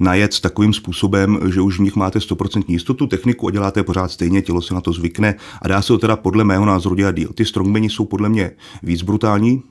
najet 0.00 0.40
takovým 0.40 0.72
způsobem, 0.72 1.38
že 1.52 1.60
už 1.60 1.78
v 1.78 1.82
nich 1.82 1.96
máte 1.96 2.18
100% 2.18 2.64
jistotu, 2.68 3.06
techniku 3.06 3.48
a 3.48 3.50
děláte 3.50 3.82
pořád 3.82 4.10
stejně, 4.10 4.42
tělo 4.42 4.62
se 4.62 4.74
na 4.74 4.80
to 4.80 4.92
zvykne 4.92 5.34
a 5.62 5.68
dá 5.68 5.82
se 5.82 5.88
to 5.88 5.98
teda 5.98 6.16
podle 6.16 6.44
mého 6.44 6.64
názoru 6.64 6.94
dělat 6.94 7.14
díl. 7.14 7.28
Ty 7.34 7.44
strongmeni 7.44 7.90
jsou 7.90 8.04
podle 8.04 8.28
mě 8.28 8.50
víc 8.82 9.02
brutální, 9.02 9.62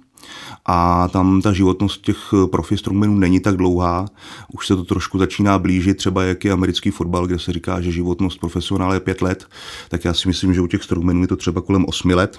a 0.66 1.08
tam 1.08 1.42
ta 1.42 1.54
životnost 1.54 2.02
těch 2.02 2.18
profi 2.52 2.78
strongmenů 2.78 3.20
není 3.20 3.40
tak 3.40 3.58
dlouhá. 3.58 4.06
Už 4.54 4.68
se 4.68 4.76
to 4.76 4.84
trošku 4.84 5.18
začíná 5.18 5.60
blížit, 5.60 5.98
třeba 5.98 6.24
jak 6.24 6.46
je 6.46 6.52
americký 6.52 6.92
fotbal, 6.92 7.28
kde 7.28 7.40
se 7.40 7.54
říká, 7.54 7.82
že 7.82 7.92
životnost 7.92 8.40
profesionála 8.40 8.94
je 8.94 9.00
pět 9.00 9.22
let, 9.22 9.46
tak 9.90 10.06
já 10.06 10.14
si 10.14 10.28
myslím, 10.28 10.54
že 10.54 10.62
u 10.62 10.68
těch 10.68 10.84
strongmenů 10.84 11.22
je 11.22 11.28
to 11.28 11.36
třeba 11.36 11.62
kolem 11.62 11.86
osmi 11.86 12.14
let. 12.14 12.38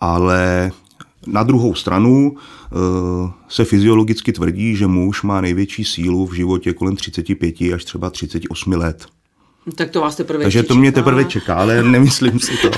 Ale 0.00 0.70
na 1.26 1.42
druhou 1.42 1.74
stranu 1.74 2.36
eh, 2.36 2.76
se 3.48 3.64
fyziologicky 3.64 4.32
tvrdí, 4.32 4.76
že 4.76 4.86
muž 4.86 5.22
má 5.22 5.40
největší 5.40 5.84
sílu 5.84 6.26
v 6.26 6.32
životě 6.32 6.72
kolem 6.72 6.96
35 6.96 7.54
až 7.74 7.84
třeba 7.84 8.10
38 8.10 8.72
let. 8.72 9.06
Tak 9.74 9.90
to 9.90 10.00
vás 10.00 10.16
teprve 10.16 10.44
Takže 10.44 10.62
to 10.62 10.74
mě 10.74 10.92
teprve 10.92 11.24
čeká, 11.24 11.54
ale 11.54 11.82
nemyslím 11.82 12.40
si 12.40 12.52
to. 12.56 12.70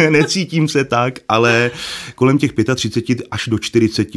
Necítím 0.10 0.68
se 0.68 0.84
tak, 0.84 1.18
ale 1.28 1.70
kolem 2.14 2.38
těch 2.38 2.52
35 2.74 3.22
až 3.30 3.48
do 3.48 3.58
40 3.58 4.08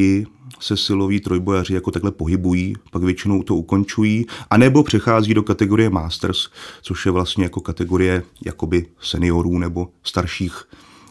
se 0.59 0.77
siloví 0.77 1.19
trojbojaři 1.19 1.73
jako 1.73 1.91
takhle 1.91 2.11
pohybují, 2.11 2.75
pak 2.91 3.03
většinou 3.03 3.43
to 3.43 3.55
ukončují, 3.55 4.25
anebo 4.49 4.83
přechází 4.83 5.33
do 5.33 5.43
kategorie 5.43 5.89
Masters, 5.89 6.47
což 6.81 7.05
je 7.05 7.11
vlastně 7.11 7.43
jako 7.43 7.59
kategorie 7.59 8.23
jakoby 8.45 8.85
seniorů 9.01 9.57
nebo 9.57 9.87
starších 10.03 10.63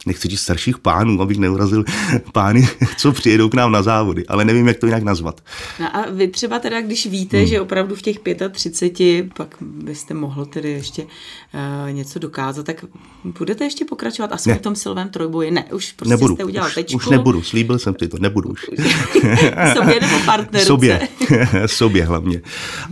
nechci 0.07 0.29
říct 0.29 0.41
starších 0.41 0.79
pánů, 0.79 1.23
abych 1.23 1.39
neurazil 1.39 1.85
pány, 2.33 2.69
co 2.97 3.13
přijedou 3.13 3.49
k 3.49 3.55
nám 3.55 3.73
na 3.73 3.83
závody, 3.83 4.27
ale 4.27 4.45
nevím, 4.45 4.69
jak 4.69 4.79
to 4.79 4.87
jinak 4.87 5.03
nazvat. 5.03 5.41
No 5.81 5.97
a 5.97 6.11
vy 6.11 6.29
třeba 6.29 6.59
teda, 6.59 6.81
když 6.81 7.07
víte, 7.07 7.39
hmm. 7.39 7.47
že 7.47 7.61
opravdu 7.61 7.95
v 7.95 8.03
těch 8.03 8.19
35, 8.53 9.35
pak 9.35 9.55
byste 9.61 10.15
mohl 10.15 10.47
tedy 10.47 10.71
ještě 10.71 11.03
uh, 11.03 11.93
něco 11.93 12.19
dokázat, 12.19 12.67
tak 12.67 12.85
budete 13.39 13.65
ještě 13.65 13.85
pokračovat 13.85 14.33
aspoň 14.33 14.53
ne. 14.53 14.59
v 14.59 14.63
tom 14.63 14.77
silvém 14.77 15.09
trojboji? 15.09 15.51
Ne, 15.51 15.65
už 15.73 15.93
prostě 15.93 16.11
nebudu, 16.11 16.35
jste 16.35 16.45
udělal 16.45 16.69
už, 16.69 16.75
tečku. 16.75 16.97
Už 16.97 17.07
nebudu, 17.09 17.43
slíbil 17.43 17.79
jsem 17.79 17.95
ti 17.95 18.09
to, 18.09 18.19
nebudu 18.19 18.51
už. 18.51 18.61
Sobě 19.75 20.01
nebo 20.01 20.19
partnerce? 20.27 20.67
Sobě, 20.67 21.09
sobě 21.67 22.05
hlavně. 22.05 22.43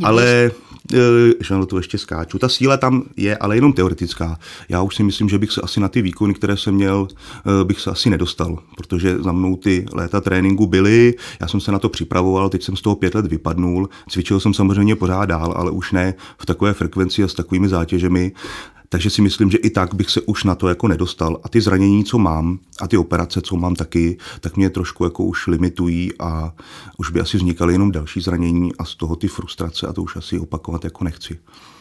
Ale 0.03 0.51
že 1.41 1.55
na 1.55 1.67
to 1.67 1.77
ještě 1.77 1.99
skáču. 1.99 2.39
Ta 2.39 2.49
síla 2.49 2.77
tam 2.77 3.03
je, 3.17 3.37
ale 3.37 3.57
jenom 3.57 3.73
teoretická. 3.73 4.39
Já 4.69 4.83
už 4.83 4.97
si 4.97 5.03
myslím, 5.03 5.29
že 5.29 5.39
bych 5.39 5.53
se 5.53 5.61
asi 5.61 5.81
na 5.81 5.89
ty 5.89 6.03
výkony, 6.03 6.35
které 6.35 6.57
jsem 6.57 6.75
měl, 6.75 7.09
eh, 7.11 7.65
bych 7.65 7.81
se 7.81 7.91
asi 7.91 8.11
nedostal, 8.11 8.59
protože 8.77 9.19
za 9.19 9.33
mnou 9.33 9.57
ty 9.57 9.87
léta 9.93 10.21
tréninku 10.21 10.67
byly, 10.67 11.15
já 11.41 11.49
jsem 11.49 11.61
se 11.61 11.73
na 11.73 11.79
to 11.79 11.89
připravoval, 11.89 12.49
teď 12.49 12.63
jsem 12.63 12.77
z 12.77 12.83
toho 12.83 12.97
pět 12.97 13.15
let 13.15 13.27
vypadnul, 13.27 13.89
cvičil 14.09 14.41
jsem 14.41 14.55
samozřejmě 14.55 14.97
pořád 14.97 15.25
dál, 15.25 15.55
ale 15.57 15.71
už 15.71 15.93
ne 15.93 16.15
v 16.39 16.47
takové 16.47 16.73
frekvenci 16.73 17.23
a 17.23 17.29
s 17.29 17.35
takovými 17.35 17.69
zátěžemi. 17.69 18.33
Takže 18.89 19.11
si 19.11 19.23
myslím, 19.23 19.51
že 19.51 19.59
i 19.59 19.71
tak 19.71 19.95
bych 19.95 20.11
se 20.11 20.21
už 20.21 20.45
na 20.45 20.55
to 20.55 20.69
jako 20.69 20.89
nedostal. 20.89 21.41
A 21.43 21.49
ty 21.49 21.61
zranění, 21.61 22.05
co 22.05 22.19
mám, 22.19 22.59
a 22.81 22.89
ty 22.89 22.97
operace, 22.97 23.41
co 23.41 23.57
mám 23.57 23.75
taky, 23.75 24.19
tak 24.41 24.57
mě 24.57 24.71
trošku 24.71 25.05
jako 25.05 25.25
už 25.25 25.47
limitují 25.47 26.11
a 26.19 26.53
už 26.99 27.11
by 27.11 27.21
asi 27.21 27.37
vznikaly 27.37 27.75
jenom 27.75 27.93
další 27.93 28.21
zranění 28.21 28.77
a 28.79 28.85
z 28.85 28.95
toho 28.95 29.17
ty 29.17 29.29
frustrace 29.29 29.87
a 29.87 29.93
to 29.93 30.03
už 30.03 30.17
asi 30.17 30.39
opakovat 30.39 30.85
jako 30.85 31.05
nechci. 31.05 31.39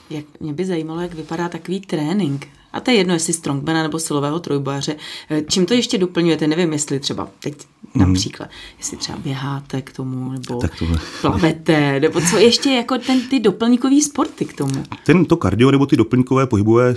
Jak, 0.10 0.26
mě 0.40 0.54
by 0.54 0.66
zajímalo, 0.66 1.02
jak 1.02 1.14
vypadá 1.14 1.50
takový 1.50 1.80
trénink. 1.80 2.48
A 2.76 2.80
to 2.80 2.92
je 2.92 2.98
jedno, 2.98 3.14
jestli 3.14 3.34
strongmana 3.34 3.84
nebo 3.84 4.00
silového 4.00 4.40
trojbojaře. 4.40 4.96
Eh, 5.30 5.42
čím 5.50 5.66
to 5.66 5.74
ještě 5.74 5.98
doplňujete? 5.98 6.48
Nevím, 6.48 6.74
jestli 6.74 7.00
třeba 7.00 7.28
teď 7.40 7.54
mhm. 7.94 8.08
například, 8.08 8.50
jestli 8.78 8.98
třeba 8.98 9.18
běháte 9.18 9.82
k 9.82 9.92
tomu, 9.92 10.32
nebo 10.32 10.60
tak 10.60 10.80
to... 10.80 10.86
plavete, 11.22 12.00
nebo 12.00 12.22
co 12.22 12.38
ještě 12.38 12.70
jako 12.70 12.98
ten, 12.98 13.22
ty 13.30 13.40
doplňkový 13.40 14.02
sporty 14.02 14.46
k 14.46 14.54
tomu? 14.54 14.84
Ten 15.06 15.26
to 15.26 15.38
kardio 15.38 15.72
nebo 15.72 15.86
ty 15.86 15.96
doplňkové 15.96 16.48
pohybové 16.48 16.96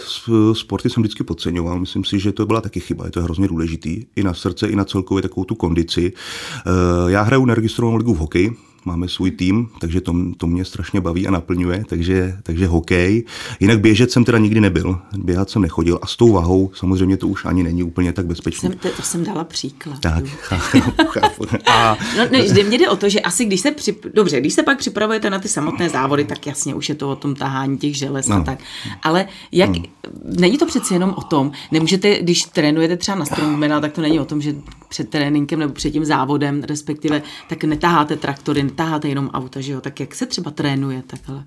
sporty 0.52 0.90
jsem 0.90 1.02
vždycky 1.02 1.24
podceňoval. 1.24 1.80
Myslím 1.80 2.04
si, 2.04 2.18
že 2.18 2.32
to 2.32 2.46
byla 2.46 2.60
taky 2.60 2.80
chyba. 2.80 3.04
Je 3.04 3.10
to 3.10 3.22
hrozně 3.22 3.48
důležitý 3.48 4.04
i 4.16 4.22
na 4.22 4.34
srdce, 4.34 4.68
i 4.68 4.76
na 4.76 4.84
celkově 4.84 5.22
takovou 5.22 5.44
tu 5.44 5.54
kondici. 5.54 6.12
Eh, 6.12 6.70
já 7.10 7.22
hraju 7.22 7.44
neregistrovanou 7.44 7.96
ligu 7.96 8.14
v 8.14 8.18
hokeji, 8.18 8.56
máme 8.88 9.08
svůj 9.08 9.30
tým, 9.30 9.68
takže 9.80 10.00
to, 10.00 10.14
to 10.36 10.46
mě 10.46 10.64
strašně 10.64 11.00
baví 11.00 11.26
a 11.26 11.30
naplňuje, 11.30 11.84
takže, 11.88 12.36
takže 12.42 12.66
hokej. 12.66 13.24
Jinak 13.60 13.80
běžet 13.80 14.10
jsem 14.10 14.24
teda 14.24 14.38
nikdy 14.38 14.60
nebyl, 14.60 14.98
běhat 15.16 15.50
jsem 15.50 15.62
nechodil 15.62 15.98
a 16.02 16.06
s 16.06 16.16
tou 16.16 16.32
vahou 16.32 16.70
samozřejmě 16.74 17.16
to 17.16 17.28
už 17.28 17.44
ani 17.44 17.62
není 17.62 17.82
úplně 17.82 18.12
tak 18.12 18.26
bezpečné. 18.26 18.68
Jsem, 18.68 18.78
to, 18.78 18.88
to 18.88 19.02
jsem 19.02 19.24
dala 19.24 19.44
příklad. 19.44 20.00
Tak, 20.00 20.24
chápu, 21.08 21.44
A... 21.66 21.96
No, 22.18 22.24
ne, 22.30 22.62
mě 22.62 22.78
jde 22.78 22.88
o 22.88 22.96
to, 22.96 23.08
že 23.08 23.20
asi 23.20 23.44
když 23.44 23.60
se, 23.60 23.70
přip... 23.70 24.06
dobře, 24.14 24.40
když 24.40 24.54
se 24.54 24.62
pak 24.62 24.78
připravujete 24.78 25.30
na 25.30 25.38
ty 25.38 25.48
samotné 25.48 25.88
závody, 25.88 26.24
tak 26.24 26.46
jasně 26.46 26.74
už 26.74 26.88
je 26.88 26.94
to 26.94 27.10
o 27.10 27.16
tom 27.16 27.34
tahání 27.34 27.78
těch 27.78 27.96
želez 27.96 28.28
no. 28.28 28.36
a 28.36 28.40
tak. 28.40 28.58
Ale 29.02 29.26
jak, 29.52 29.70
hmm. 29.70 29.84
není 30.24 30.58
to 30.58 30.66
přeci 30.66 30.94
jenom 30.94 31.14
o 31.16 31.22
tom, 31.22 31.52
nemůžete, 31.72 32.22
když 32.22 32.42
trénujete 32.42 32.96
třeba 32.96 33.18
na 33.18 33.24
strongmana, 33.24 33.80
tak 33.80 33.92
to 33.92 34.00
není 34.00 34.20
o 34.20 34.24
tom, 34.24 34.40
že 34.40 34.54
před 34.88 35.08
tréninkem 35.08 35.58
nebo 35.58 35.72
před 35.72 35.90
tím 35.90 36.04
závodem, 36.04 36.62
respektive, 36.62 37.22
tak 37.48 37.64
netaháte 37.64 38.16
traktory, 38.16 38.62
netaháte 38.78 39.08
jenom 39.08 39.30
auta, 39.32 39.60
že 39.60 39.72
jo? 39.72 39.80
Tak 39.80 40.00
jak 40.00 40.14
se 40.14 40.26
třeba 40.26 40.50
trénuje 40.50 41.02
takhle? 41.06 41.44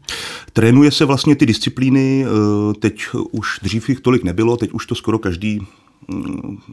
Trénuje 0.54 0.92
se 0.92 1.06
vlastně 1.06 1.36
ty 1.36 1.46
disciplíny, 1.46 2.26
eh, 2.26 2.74
teď 2.74 3.06
už 3.32 3.60
dřív 3.64 3.90
jich 3.90 4.00
tolik 4.00 4.24
nebylo, 4.24 4.58
teď 4.58 4.72
už 4.72 4.86
to 4.86 4.96
skoro 4.96 5.20
každý 5.20 5.68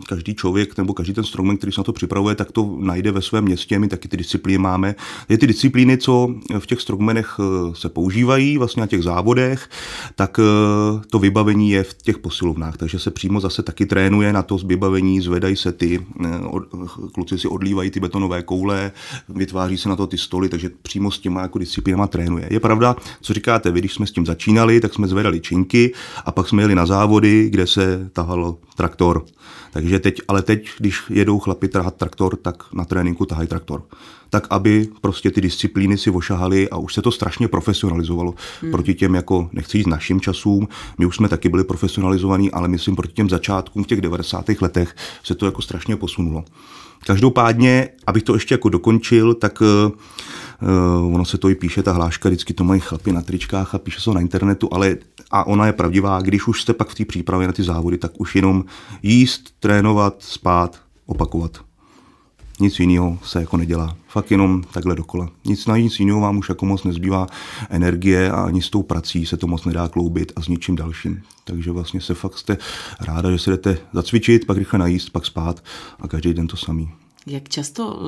každý 0.09 0.35
člověk 0.35 0.78
nebo 0.78 0.95
každý 0.95 1.14
ten 1.14 1.25
strongman, 1.25 1.57
který 1.57 1.73
se 1.73 1.80
na 1.80 1.85
to 1.85 1.92
připravuje, 1.92 2.35
tak 2.35 2.52
to 2.52 2.76
najde 2.80 3.12
ve 3.12 3.23
svém 3.23 3.45
městě. 3.45 3.78
My 3.78 3.88
taky 3.88 4.09
ty 4.09 4.16
disciplíny 4.16 4.59
máme. 4.59 4.95
Je 5.28 5.38
ty 5.38 5.47
disciplíny, 5.47 5.99
co 5.99 6.35
v 6.59 6.66
těch 6.66 6.80
strongmenech 6.80 7.37
eh, 7.40 7.75
se 7.75 7.88
používají, 7.88 8.59
vlastně 8.59 8.80
na 8.80 8.87
těch 8.87 9.02
závodech, 9.02 9.71
tak 10.14 10.38
eh, 10.38 11.00
to 11.11 11.18
vybavení 11.18 11.71
je 11.71 11.83
v 11.83 11.95
těch 11.95 12.18
posilovnách. 12.18 12.76
Takže 12.76 12.99
se 12.99 13.11
přímo 13.11 13.40
zase 13.40 13.62
taky 13.62 13.87
trénuje 13.87 14.33
na 14.33 14.42
to 14.42 14.59
vybavení, 14.59 15.21
zvedají 15.21 15.57
se 15.57 15.73
ty, 15.73 16.07
kluci 17.14 17.38
si 17.38 17.49
odlívají 17.49 17.90
ty 17.90 18.00
betonové 18.00 18.42
koule, 18.42 18.92
vytváří 19.28 19.78
se 19.78 19.88
na 19.88 19.97
to 19.97 20.07
ty 20.07 20.18
stoly, 20.18 20.49
takže 20.49 20.71
přímo 20.83 21.11
s 21.11 21.18
těma 21.18 21.42
jako 21.42 21.59
disciplínama 21.59 22.07
trénuje. 22.07 22.49
Je 22.50 22.61
pravda, 22.61 22.97
co 23.21 23.35
říkáte, 23.35 23.71
vy, 23.71 23.80
když 23.80 23.95
jsme 23.95 24.07
s 24.07 24.12
tím 24.12 24.26
začínali, 24.26 24.80
tak 24.80 24.95
jsme 24.95 25.09
zvedali 25.09 25.40
činky 25.40 25.92
a 26.25 26.33
pak 26.33 26.49
jsme 26.49 26.62
jeli 26.62 26.75
na 26.75 26.87
závody, 26.87 27.50
kde 27.50 27.66
se 27.66 28.11
tahalo 28.12 28.59
traktor. 28.76 29.25
Takže 29.73 29.99
teď, 29.99 30.20
ale 30.28 30.42
teď, 30.42 30.68
když 30.78 31.02
jedou 31.11 31.38
chlapi 31.38 31.68
trhat 31.68 31.94
traktor, 31.94 32.37
tak 32.37 32.62
na 32.73 32.85
tréninku 32.85 33.26
tahají 33.26 33.49
traktor. 33.49 33.82
Tak, 34.30 34.47
aby 34.50 34.88
prostě 35.00 35.30
ty 35.30 35.40
disciplíny 35.40 35.99
si 35.99 36.11
ošahali 36.11 36.70
a 36.70 36.76
už 36.76 36.94
se 36.94 37.02
to 37.02 37.11
strašně 37.11 37.49
profesionalizovalo. 37.49 38.35
Hmm. 38.62 38.70
Proti 38.70 38.94
těm, 38.94 39.14
jako 39.14 39.50
nechci 39.52 39.78
jít 39.78 39.87
našim 39.87 40.20
časům, 40.20 40.68
my 40.99 41.06
už 41.06 41.16
jsme 41.16 41.28
taky 41.28 41.49
byli 41.49 41.64
profesionalizovaní, 41.64 42.50
ale 42.50 42.68
myslím 42.68 42.97
proti 42.97 43.12
těm 43.12 43.28
začátkům 43.30 43.85
v 43.85 43.87
těch 43.87 44.00
90. 44.00 44.44
letech 44.61 44.97
se 45.23 45.35
to 45.35 45.47
jako 45.47 45.62
strašně 45.62 45.97
posunulo. 45.97 46.44
Každopádně, 47.06 47.88
abych 48.06 48.23
to 48.23 48.35
ještě 48.35 48.54
jako 48.54 48.68
dokončil, 48.68 49.35
tak 49.35 49.61
uh, 49.61 51.14
ono 51.14 51.25
se 51.25 51.38
to 51.38 51.49
i 51.49 51.54
píše, 51.54 51.82
ta 51.82 51.92
hláška, 51.92 52.28
vždycky 52.28 52.54
to 52.54 52.64
mají 52.64 52.80
chlapi 52.80 53.12
na 53.12 53.23
tričkách 53.23 53.75
a 53.75 53.78
píše 53.78 53.99
se 53.99 54.04
to 54.04 54.14
na 54.14 54.20
internetu, 54.20 54.68
ale 54.73 54.97
a 55.30 55.47
ona 55.47 55.66
je 55.66 55.73
pravdivá, 55.73 56.20
když 56.20 56.47
už 56.47 56.62
jste 56.62 56.75
pak 56.75 56.88
v 56.88 56.94
té 56.94 57.04
přípravě 57.04 57.47
na 57.47 57.52
ty 57.52 57.62
závody, 57.62 57.99
tak 57.99 58.20
už 58.20 58.37
jenom 58.37 58.64
jíst, 59.02 59.54
trénovat, 59.61 60.16
spát, 60.18 60.80
opakovat. 61.06 61.68
Nic 62.61 62.80
jiného 62.80 63.18
se 63.25 63.40
jako 63.40 63.56
nedělá. 63.56 63.97
Fakt 64.08 64.30
jenom 64.30 64.62
takhle 64.73 64.94
dokola. 64.94 65.30
Nic 65.44 65.66
na 65.66 65.76
nic 65.76 66.00
jiného 66.00 66.20
vám 66.20 66.38
už 66.38 66.49
jako 66.49 66.66
moc 66.66 66.85
nezbývá 66.85 67.26
energie 67.70 68.30
a 68.30 68.42
ani 68.42 68.62
s 68.62 68.70
tou 68.70 68.82
prací 68.82 69.26
se 69.26 69.37
to 69.37 69.47
moc 69.47 69.64
nedá 69.64 69.88
kloubit 69.88 70.32
a 70.37 70.42
s 70.42 70.49
ničím 70.49 70.76
dalším. 70.76 71.23
Takže 71.44 71.70
vlastně 71.70 72.00
se 72.00 72.14
fakt 72.14 72.38
jste 72.38 72.56
ráda, 73.00 73.30
že 73.30 73.38
se 73.38 73.50
jdete 73.50 73.78
zacvičit, 73.92 74.47
pak 74.47 74.58
rychle 74.58 74.78
najíst, 74.78 75.11
pak 75.11 75.26
spát 75.26 75.64
a 76.00 76.08
každý 76.08 76.35
den 76.35 76.47
to 76.47 76.56
samý. 76.56 76.90
Jak 77.28 77.49
často 77.49 78.00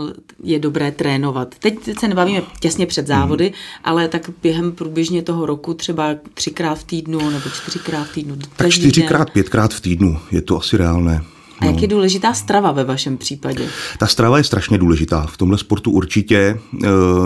je 0.42 0.58
dobré 0.58 0.90
trénovat? 0.90 1.54
Teď 1.58 1.98
se 1.98 2.08
nebavíme 2.08 2.42
těsně 2.60 2.86
před 2.86 3.06
závody, 3.06 3.44
hmm. 3.44 3.54
ale 3.84 4.08
tak 4.08 4.30
během 4.42 4.72
průběžně 4.72 5.22
toho 5.22 5.46
roku 5.46 5.74
třeba 5.74 6.14
třikrát 6.34 6.74
v 6.74 6.84
týdnu 6.84 7.30
nebo 7.30 7.50
čtyřikrát 7.50 8.04
v 8.04 8.14
týdnu. 8.14 8.36
Tak 8.56 8.70
čtyřikrát, 8.70 9.30
pětkrát 9.30 9.74
v 9.74 9.80
týdnu 9.80 10.18
je 10.30 10.42
to 10.42 10.58
asi 10.58 10.76
reálné. 10.76 11.24
A 11.60 11.64
jak 11.64 11.82
je 11.82 11.88
důležitá 11.88 12.34
strava 12.34 12.72
ve 12.72 12.84
vašem 12.84 13.16
případě? 13.16 13.68
Ta 13.98 14.06
strava 14.06 14.38
je 14.38 14.44
strašně 14.44 14.78
důležitá. 14.78 15.26
V 15.26 15.36
tomhle 15.36 15.58
sportu 15.58 15.90
určitě 15.90 16.36
e, 16.38 16.58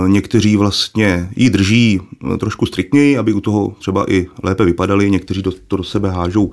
někteří 0.07 0.57
vlastně 0.57 1.29
ji 1.37 1.51
drží 1.51 2.01
eh, 2.35 2.39
trošku 2.39 2.67
striktněji, 2.67 3.19
aby 3.19 3.33
u 3.33 3.41
toho 3.41 3.73
třeba 3.79 4.13
i 4.13 4.27
lépe 4.43 4.65
vypadali. 4.65 5.11
Někteří 5.11 5.43
do, 5.43 5.53
to 5.69 5.77
do 5.77 5.85
sebe 5.85 6.11
hážou 6.11 6.51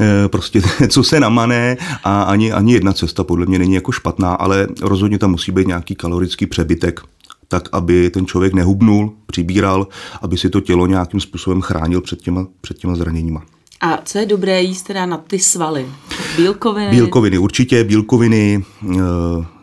e, 0.00 0.28
prostě 0.28 0.62
co 0.88 1.02
se 1.02 1.20
namane 1.20 1.76
a 2.04 2.22
ani, 2.22 2.52
ani 2.52 2.72
jedna 2.72 2.92
cesta 2.92 3.24
podle 3.24 3.46
mě 3.46 3.58
není 3.58 3.74
jako 3.74 3.92
špatná, 3.92 4.34
ale 4.34 4.66
rozhodně 4.80 5.18
tam 5.18 5.30
musí 5.30 5.52
být 5.52 5.66
nějaký 5.66 5.94
kalorický 5.94 6.46
přebytek 6.46 7.00
tak 7.48 7.68
aby 7.72 8.10
ten 8.10 8.26
člověk 8.26 8.52
nehubnul, 8.54 9.12
přibíral, 9.26 9.88
aby 10.22 10.36
si 10.38 10.50
to 10.50 10.60
tělo 10.60 10.86
nějakým 10.86 11.20
způsobem 11.20 11.60
chránil 11.60 12.00
před 12.00 12.22
těma, 12.22 12.46
před 12.60 12.78
těma 12.78 12.94
zraněníma. 12.94 13.42
A 13.80 13.98
co 14.04 14.18
je 14.18 14.26
dobré 14.26 14.62
jíst 14.62 14.82
teda 14.82 15.06
na 15.06 15.16
ty 15.16 15.38
svaly? 15.38 15.86
Bílkoviny? 16.36 16.90
Bílkoviny, 16.90 17.38
určitě 17.38 17.84
bílkoviny, 17.84 18.64
eh, 18.94 18.96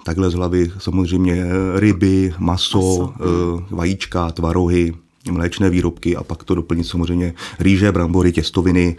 takhle 0.04 0.30
z 0.30 0.34
hlavy 0.34 0.72
samozřejmě 0.78 1.46
ryby, 1.76 2.34
maso, 2.40 2.78
maso. 2.78 3.14
Eh, 3.20 3.66
vajíčka, 3.70 4.32
tvarohy, 4.32 4.94
mléčné 5.32 5.70
výrobky 5.70 6.16
a 6.16 6.24
pak 6.24 6.44
to 6.44 6.56
doplnit 6.56 6.84
samozřejmě 6.84 7.34
rýže, 7.60 7.92
brambory, 7.92 8.32
těstoviny, 8.32 8.96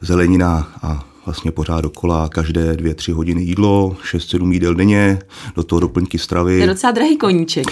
zelenina 0.00 0.72
a 0.82 1.04
vlastně 1.26 1.50
pořád 1.52 1.80
dokola, 1.80 2.28
každé 2.28 2.76
dvě, 2.76 2.94
tři 2.94 3.12
hodiny 3.12 3.42
jídlo, 3.42 3.96
šest, 4.02 4.30
sedm 4.30 4.52
jídel 4.52 4.74
denně, 4.74 5.18
do 5.56 5.62
toho 5.62 5.80
doplňky 5.80 6.18
stravy. 6.18 6.56
To 6.56 6.60
je 6.60 6.66
docela 6.66 6.90
drahý 6.90 7.16
koníček. 7.16 7.66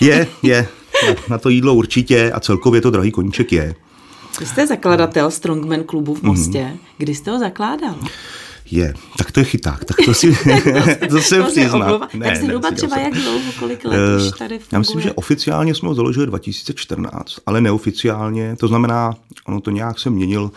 Je, 0.00 0.26
je. 0.42 0.68
Na 1.28 1.38
to 1.38 1.48
jídlo 1.48 1.74
určitě 1.74 2.32
a 2.32 2.40
celkově 2.40 2.80
to 2.80 2.90
drahý 2.90 3.10
koníček 3.10 3.52
je. 3.52 3.74
Vy 4.40 4.46
jste 4.46 4.66
zakladatel 4.66 5.30
Strongman 5.30 5.84
klubu 5.84 6.14
v 6.14 6.22
Mostě. 6.22 6.58
Mm-hmm. 6.58 6.78
Kdy 6.98 7.14
jste 7.14 7.30
ho 7.30 7.38
zakládal? 7.38 7.94
Je, 8.70 8.94
tak 9.18 9.32
to 9.32 9.40
je 9.40 9.44
chyták, 9.44 9.84
tak 9.84 9.96
to 10.04 10.14
si 10.14 10.36
to 11.08 11.20
se 11.20 11.42
přiznám. 11.42 12.08
Ne, 12.14 12.26
tak 12.26 12.36
se 12.36 12.42
hruba 12.42 12.70
třeba 12.70 12.98
jak 12.98 13.14
dlouho, 13.14 13.52
kolik 13.58 13.84
let 13.84 13.98
uh, 13.98 14.26
už 14.26 14.38
tady 14.38 14.58
funguje? 14.58 14.68
Já 14.72 14.78
myslím, 14.78 15.00
že 15.00 15.12
oficiálně 15.12 15.74
jsme 15.74 15.88
ho 15.88 15.94
založili 15.94 16.26
2014, 16.26 17.34
ale 17.46 17.60
neoficiálně, 17.60 18.56
to 18.56 18.68
znamená, 18.68 19.14
ono 19.46 19.60
to 19.60 19.70
nějak 19.70 19.98
se 19.98 20.10
měnil, 20.10 20.50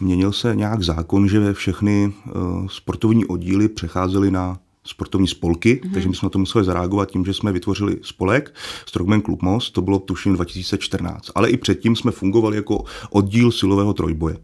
měnil 0.00 0.32
se 0.32 0.56
nějak 0.56 0.82
zákon, 0.82 1.28
že 1.28 1.52
všechny 1.52 2.12
uh, 2.34 2.68
sportovní 2.68 3.24
oddíly 3.24 3.68
přecházely 3.68 4.30
na 4.30 4.58
sportovní 4.86 5.28
spolky, 5.28 5.80
mm-hmm. 5.84 5.92
takže 5.92 6.08
my 6.08 6.14
jsme 6.14 6.26
na 6.26 6.30
to 6.30 6.38
museli 6.38 6.64
zareagovat 6.64 7.10
tím, 7.10 7.24
že 7.24 7.34
jsme 7.34 7.52
vytvořili 7.52 7.96
spolek 8.02 8.54
Strongman 8.86 9.22
Club 9.22 9.42
Most, 9.42 9.70
to 9.72 9.82
bylo 9.82 9.98
tuším 9.98 10.34
2014, 10.34 11.30
ale 11.34 11.50
i 11.50 11.56
předtím 11.56 11.96
jsme 11.96 12.10
fungovali 12.10 12.56
jako 12.56 12.84
oddíl 13.10 13.52
silového 13.52 13.92
trojboje. 13.92 14.36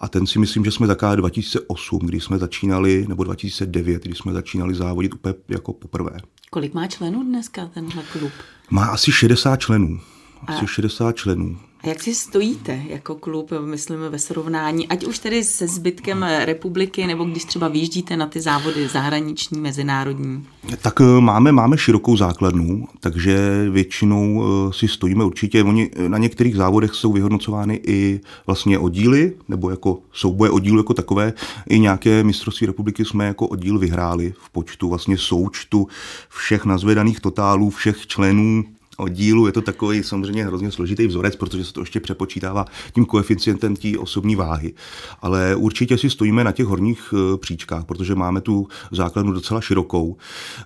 A 0.00 0.08
ten 0.08 0.26
si 0.26 0.38
myslím, 0.38 0.64
že 0.64 0.70
jsme 0.70 0.86
zakázali 0.86 1.16
2008, 1.16 1.98
kdy 1.98 2.20
jsme 2.20 2.38
začínali, 2.38 3.04
nebo 3.08 3.24
2009, 3.24 4.02
kdy 4.02 4.14
jsme 4.14 4.32
začínali 4.32 4.74
závodit 4.74 5.14
úplně 5.14 5.34
jako 5.48 5.72
poprvé. 5.72 6.20
Kolik 6.50 6.74
má 6.74 6.86
členů 6.86 7.24
dneska 7.24 7.66
tenhle 7.74 8.02
klub? 8.12 8.32
Má 8.70 8.84
asi 8.84 9.12
60 9.12 9.56
členů. 9.56 10.00
Asi 10.46 10.64
A... 10.64 10.66
60 10.66 11.16
členů. 11.16 11.58
Jak 11.86 12.02
si 12.02 12.14
stojíte 12.14 12.82
jako 12.88 13.14
klub, 13.14 13.50
myslím, 13.64 14.00
ve 14.00 14.18
srovnání, 14.18 14.88
ať 14.88 15.04
už 15.04 15.18
tedy 15.18 15.44
se 15.44 15.68
zbytkem 15.68 16.22
republiky, 16.22 17.06
nebo 17.06 17.24
když 17.24 17.44
třeba 17.44 17.68
vyjíždíte 17.68 18.16
na 18.16 18.26
ty 18.26 18.40
závody 18.40 18.88
zahraniční, 18.88 19.60
mezinárodní? 19.60 20.46
Tak 20.82 21.00
eh, 21.00 21.20
máme, 21.20 21.52
máme 21.52 21.78
širokou 21.78 22.16
základnu, 22.16 22.88
takže 23.00 23.38
většinou 23.70 24.44
eh, 24.44 24.72
si 24.72 24.88
stojíme 24.88 25.24
určitě. 25.24 25.62
Oni 25.64 25.90
eh, 25.96 26.08
na 26.08 26.18
některých 26.18 26.56
závodech 26.56 26.94
jsou 26.94 27.12
vyhodnocovány 27.12 27.80
i 27.86 28.20
vlastně 28.46 28.78
oddíly, 28.78 29.32
nebo 29.48 29.70
jako 29.70 29.98
souboje 30.12 30.50
oddílu 30.50 30.78
jako 30.78 30.94
takové. 30.94 31.32
I 31.68 31.78
nějaké 31.78 32.24
mistrovství 32.24 32.66
republiky 32.66 33.04
jsme 33.04 33.26
jako 33.26 33.46
oddíl 33.46 33.78
vyhráli 33.78 34.34
v 34.38 34.50
počtu 34.50 34.88
vlastně 34.88 35.18
součtu 35.18 35.88
všech 36.28 36.64
nazvedaných 36.64 37.20
totálů, 37.20 37.70
všech 37.70 38.06
členů 38.06 38.64
oddílu. 38.96 39.46
Je 39.46 39.52
to 39.52 39.62
takový 39.62 40.02
samozřejmě 40.02 40.44
hrozně 40.44 40.70
složitý 40.70 41.06
vzorec, 41.06 41.36
protože 41.36 41.64
se 41.64 41.72
to 41.72 41.80
ještě 41.80 42.00
přepočítává 42.00 42.64
tím 42.92 43.04
koeficientem 43.04 43.76
té 43.76 43.98
osobní 43.98 44.36
váhy. 44.36 44.74
Ale 45.20 45.56
určitě 45.56 45.98
si 45.98 46.10
stojíme 46.10 46.44
na 46.44 46.52
těch 46.52 46.66
horních 46.66 47.14
eh, 47.14 47.36
příčkách, 47.36 47.84
protože 47.84 48.14
máme 48.14 48.40
tu 48.40 48.68
základnu 48.92 49.32
docela 49.32 49.60
širokou. 49.60 50.16
Eh, 50.16 50.62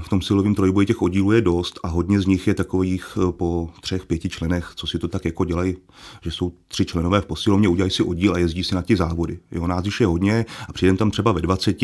v 0.00 0.08
tom 0.08 0.22
silovém 0.22 0.54
trojboji 0.54 0.86
těch 0.86 1.02
oddílů 1.02 1.32
je 1.32 1.40
dost 1.40 1.80
a 1.82 1.88
hodně 1.88 2.20
z 2.20 2.26
nich 2.26 2.46
je 2.46 2.54
takových 2.54 3.18
eh, 3.18 3.32
po 3.32 3.70
třech, 3.80 4.06
pěti 4.06 4.28
členech, 4.28 4.72
co 4.76 4.86
si 4.86 4.98
to 4.98 5.08
tak 5.08 5.24
jako 5.24 5.44
dělají, 5.44 5.76
že 6.22 6.30
jsou 6.30 6.52
tři 6.68 6.84
členové 6.84 7.20
v 7.20 7.26
posilovně, 7.26 7.68
udělají 7.68 7.90
si 7.90 8.02
oddíl 8.02 8.34
a 8.34 8.38
jezdí 8.38 8.64
si 8.64 8.74
na 8.74 8.82
ty 8.82 8.96
závody. 8.96 9.38
Jo, 9.52 9.66
nás 9.66 9.84
je 10.00 10.06
hodně 10.06 10.46
a 10.68 10.72
přijdem 10.72 10.96
tam 10.96 11.10
třeba 11.10 11.32
ve 11.32 11.40
20, 11.40 11.76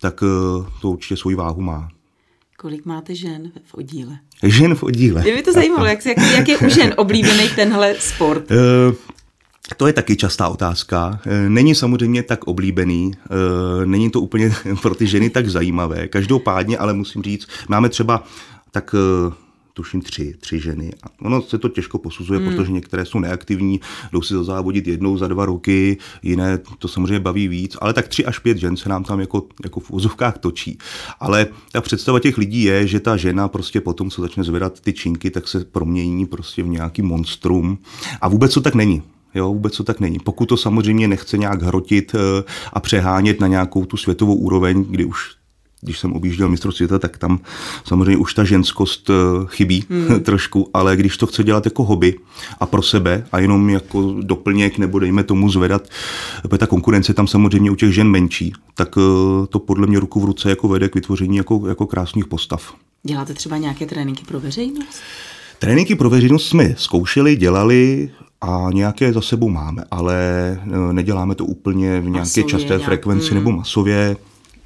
tak 0.00 0.20
to 0.80 0.90
určitě 0.90 1.16
svoji 1.16 1.36
váhu 1.36 1.60
má. 1.60 1.88
Kolik 2.58 2.84
máte 2.84 3.14
žen 3.14 3.52
v 3.64 3.74
oddíle? 3.74 4.18
Žen 4.42 4.74
v 4.74 4.82
oddíle. 4.82 5.22
Mě 5.22 5.34
by 5.34 5.42
to 5.42 5.52
zajímalo, 5.52 5.84
jak, 5.84 6.06
jak, 6.06 6.18
jak 6.18 6.48
je 6.48 6.58
u 6.58 6.68
žen 6.68 6.94
oblíbený 6.96 7.48
tenhle 7.56 7.94
sport? 7.98 8.50
Uh, 8.50 8.94
to 9.76 9.86
je 9.86 9.92
taky 9.92 10.16
častá 10.16 10.48
otázka. 10.48 11.20
Eh, 11.26 11.48
není 11.48 11.74
samozřejmě 11.74 12.22
tak 12.22 12.44
oblíbený, 12.44 13.12
eh, 13.14 13.86
není 13.86 14.10
to 14.10 14.20
úplně 14.20 14.54
pro 14.82 14.94
ty 14.94 15.06
ženy 15.06 15.30
tak 15.30 15.48
zajímavé. 15.48 16.08
Každopádně, 16.08 16.78
ale 16.78 16.92
musím 16.92 17.22
říct, 17.22 17.48
máme 17.68 17.88
třeba 17.88 18.24
tak 18.70 18.94
tuším 19.76 20.02
tři, 20.02 20.34
tři 20.40 20.60
ženy. 20.60 20.92
A 21.02 21.06
ono 21.22 21.42
se 21.42 21.58
to 21.58 21.68
těžko 21.68 21.98
posuzuje, 21.98 22.40
hmm. 22.40 22.48
protože 22.48 22.72
některé 22.72 23.04
jsou 23.04 23.18
neaktivní, 23.18 23.80
jdou 24.12 24.22
si 24.22 24.34
zazávodit 24.34 24.86
jednou 24.86 25.18
za 25.18 25.28
dva 25.28 25.46
roky, 25.46 25.96
jiné 26.22 26.58
to 26.78 26.88
samozřejmě 26.88 27.20
baví 27.20 27.48
víc, 27.48 27.76
ale 27.80 27.92
tak 27.92 28.08
tři 28.08 28.24
až 28.24 28.38
pět 28.38 28.58
žen 28.58 28.76
se 28.76 28.88
nám 28.88 29.04
tam 29.04 29.20
jako, 29.20 29.46
jako 29.64 29.80
v 29.80 29.90
úzovkách 29.90 30.38
točí. 30.38 30.78
Ale 31.20 31.46
ta 31.72 31.80
představa 31.80 32.20
těch 32.20 32.38
lidí 32.38 32.62
je, 32.62 32.86
že 32.86 33.00
ta 33.00 33.16
žena 33.16 33.48
prostě 33.48 33.80
potom, 33.80 34.10
co 34.10 34.22
začne 34.22 34.44
zvedat 34.44 34.80
ty 34.80 34.92
činky, 34.92 35.30
tak 35.30 35.48
se 35.48 35.64
promění 35.64 36.26
prostě 36.26 36.62
v 36.62 36.68
nějaký 36.68 37.02
monstrum. 37.02 37.78
A 38.20 38.28
vůbec 38.28 38.54
to 38.54 38.60
tak 38.60 38.74
není. 38.74 39.02
Jo, 39.34 39.48
vůbec 39.48 39.76
to 39.76 39.84
tak 39.84 40.00
není. 40.00 40.18
Pokud 40.18 40.46
to 40.46 40.56
samozřejmě 40.56 41.08
nechce 41.08 41.38
nějak 41.38 41.62
hrotit 41.62 42.14
eh, 42.14 42.44
a 42.72 42.80
přehánět 42.80 43.40
na 43.40 43.46
nějakou 43.46 43.84
tu 43.84 43.96
světovou 43.96 44.34
úroveň, 44.34 44.84
kdy 44.88 45.04
už 45.04 45.35
když 45.86 45.98
jsem 45.98 46.12
objížděl 46.12 46.48
mistro 46.48 46.72
světa, 46.72 46.98
tak 46.98 47.18
tam 47.18 47.40
samozřejmě 47.84 48.16
už 48.16 48.34
ta 48.34 48.44
ženskost 48.44 49.10
eh, 49.10 49.14
chybí 49.46 49.84
hmm. 49.90 50.20
trošku, 50.22 50.70
ale 50.74 50.96
když 50.96 51.16
to 51.16 51.26
chce 51.26 51.44
dělat 51.44 51.64
jako 51.64 51.84
hobby 51.84 52.18
a 52.60 52.66
pro 52.66 52.82
sebe 52.82 53.26
a 53.32 53.38
jenom 53.38 53.70
jako 53.70 54.14
doplněk 54.20 54.78
nebo 54.78 54.98
dejme 54.98 55.24
tomu 55.24 55.50
zvedat, 55.50 55.88
protože 56.42 56.58
ta 56.58 56.66
konkurence 56.66 57.14
tam 57.14 57.26
samozřejmě 57.26 57.70
u 57.70 57.74
těch 57.74 57.92
žen 57.92 58.08
menší, 58.08 58.52
tak 58.74 58.88
eh, 58.98 59.46
to 59.46 59.58
podle 59.58 59.86
mě 59.86 60.00
ruku 60.00 60.20
v 60.20 60.24
ruce 60.24 60.50
jako 60.50 60.68
vede 60.68 60.88
k 60.88 60.94
vytvoření 60.94 61.36
jako, 61.36 61.62
jako 61.68 61.86
krásných 61.86 62.26
postav. 62.26 62.74
Děláte 63.02 63.34
třeba 63.34 63.56
nějaké 63.56 63.86
tréninky 63.86 64.24
pro 64.24 64.40
veřejnost? 64.40 65.00
Tréninky 65.58 65.94
pro 65.94 66.10
veřejnost 66.10 66.48
jsme 66.48 66.74
zkoušeli, 66.78 67.36
dělali 67.36 68.10
a 68.40 68.68
nějaké 68.72 69.12
za 69.12 69.20
sebou 69.20 69.48
máme, 69.48 69.84
ale 69.90 70.16
eh, 70.62 70.92
neděláme 70.92 71.34
to 71.34 71.44
úplně 71.44 72.00
v 72.00 72.04
nějaké 72.04 72.18
masově, 72.18 72.50
časté 72.50 72.68
nějak, 72.68 72.82
frekvenci 72.82 73.30
hmm. 73.30 73.38
nebo 73.38 73.52
masově. 73.52 74.16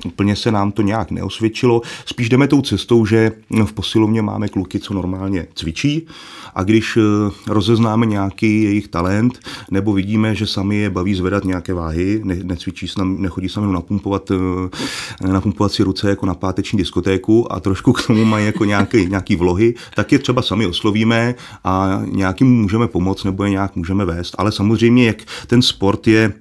Úplně 0.06 0.36
se 0.36 0.52
nám 0.52 0.72
to 0.72 0.82
nějak 0.82 1.10
neosvědčilo. 1.10 1.82
Spíš 2.06 2.28
jdeme 2.28 2.48
tou 2.48 2.62
cestou, 2.62 3.06
že 3.06 3.32
v 3.64 3.72
posilovně 3.72 4.22
máme 4.22 4.48
kluky, 4.48 4.78
co 4.78 4.94
normálně 4.94 5.46
cvičí 5.54 6.06
a 6.54 6.62
když 6.62 6.96
eh, 6.96 7.02
rozeznáme 7.46 8.06
nějaký 8.06 8.62
jejich 8.62 8.88
talent 8.88 9.40
nebo 9.70 9.92
vidíme, 9.92 10.34
že 10.34 10.46
sami 10.46 10.76
je 10.76 10.90
baví 10.90 11.14
zvedat 11.14 11.44
nějaké 11.44 11.74
váhy, 11.74 12.20
ne, 12.24 12.36
necvičí 12.42 12.86
nechodí 13.02 13.48
sami 13.48 13.72
napumpovat, 13.72 14.30
eh, 14.30 15.32
napumpovat 15.32 15.72
si 15.72 15.82
ruce 15.82 16.08
jako 16.08 16.26
na 16.26 16.34
páteční 16.34 16.76
diskotéku 16.76 17.52
a 17.52 17.60
trošku 17.60 17.92
k 17.92 18.06
tomu 18.06 18.24
mají 18.24 18.46
jako 18.46 18.64
nějaký, 18.64 19.06
nějaký 19.06 19.36
vlohy, 19.36 19.74
tak 19.96 20.12
je 20.12 20.18
třeba 20.18 20.42
sami 20.42 20.66
oslovíme 20.66 21.34
a 21.64 22.02
nějakým 22.06 22.60
můžeme 22.60 22.88
pomoct 22.88 23.24
nebo 23.24 23.44
je 23.44 23.50
nějak 23.50 23.76
můžeme 23.76 24.04
vést. 24.04 24.34
Ale 24.38 24.52
samozřejmě, 24.52 25.06
jak 25.06 25.22
ten 25.46 25.62
sport 25.62 26.06
je, 26.06 26.32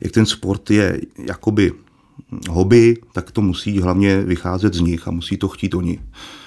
jak 0.00 0.12
ten 0.12 0.26
sport 0.26 0.70
je 0.70 1.00
jakoby 1.18 1.72
hobby, 2.50 2.96
tak 3.12 3.30
to 3.30 3.40
musí 3.40 3.80
hlavně 3.80 4.22
vycházet 4.22 4.74
z 4.74 4.80
nich 4.80 5.08
a 5.08 5.10
musí 5.10 5.36
to 5.36 5.48
chtít 5.48 5.74
oni. 5.74 6.00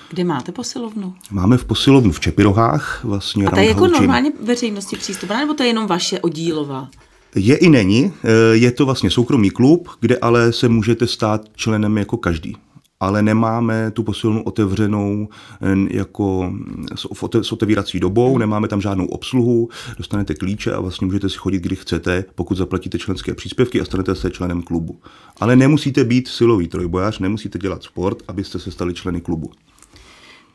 Kde 0.09 0.23
máte 0.23 0.51
posilovnu? 0.51 1.13
Máme 1.31 1.57
v 1.57 1.65
posilovnu 1.65 2.11
v 2.11 2.19
Čepirohách. 2.19 3.03
Vlastně 3.03 3.45
a 3.45 3.49
to 3.49 3.59
je 3.59 3.67
jako 3.67 3.87
normálně 3.87 4.31
veřejnosti 4.43 4.95
přístupná, 4.95 5.39
nebo 5.39 5.53
to 5.53 5.63
je 5.63 5.69
jenom 5.69 5.87
vaše 5.87 6.19
oddílová? 6.19 6.89
Je 7.35 7.55
i 7.55 7.69
není. 7.69 8.13
Eh, 8.23 8.55
je 8.55 8.71
to 8.71 8.85
vlastně 8.85 9.09
soukromý 9.09 9.49
klub, 9.49 9.89
kde 9.99 10.17
ale 10.17 10.51
se 10.53 10.69
můžete 10.69 11.07
stát 11.07 11.41
členem 11.55 11.97
jako 11.97 12.17
každý 12.17 12.55
ale 13.05 13.21
nemáme 13.21 13.91
tu 13.91 14.03
posilnu 14.03 14.43
otevřenou 14.43 15.27
jako 15.89 16.53
s 17.41 17.51
otevírací 17.51 17.99
dobou, 17.99 18.37
nemáme 18.37 18.67
tam 18.67 18.81
žádnou 18.81 19.05
obsluhu, 19.05 19.69
dostanete 19.97 20.35
klíče 20.35 20.73
a 20.73 20.79
vlastně 20.79 21.05
můžete 21.05 21.29
si 21.29 21.37
chodit, 21.37 21.59
kdy 21.59 21.75
chcete, 21.75 22.25
pokud 22.35 22.57
zaplatíte 22.57 22.99
členské 22.99 23.33
příspěvky 23.33 23.81
a 23.81 23.85
stanete 23.85 24.15
se 24.15 24.31
členem 24.31 24.61
klubu. 24.61 24.99
Ale 25.39 25.55
nemusíte 25.55 26.03
být 26.03 26.27
silový 26.27 26.67
trojbojář, 26.67 27.19
nemusíte 27.19 27.59
dělat 27.59 27.83
sport, 27.83 28.23
abyste 28.27 28.59
se 28.59 28.71
stali 28.71 28.93
členy 28.93 29.21
klubu. 29.21 29.51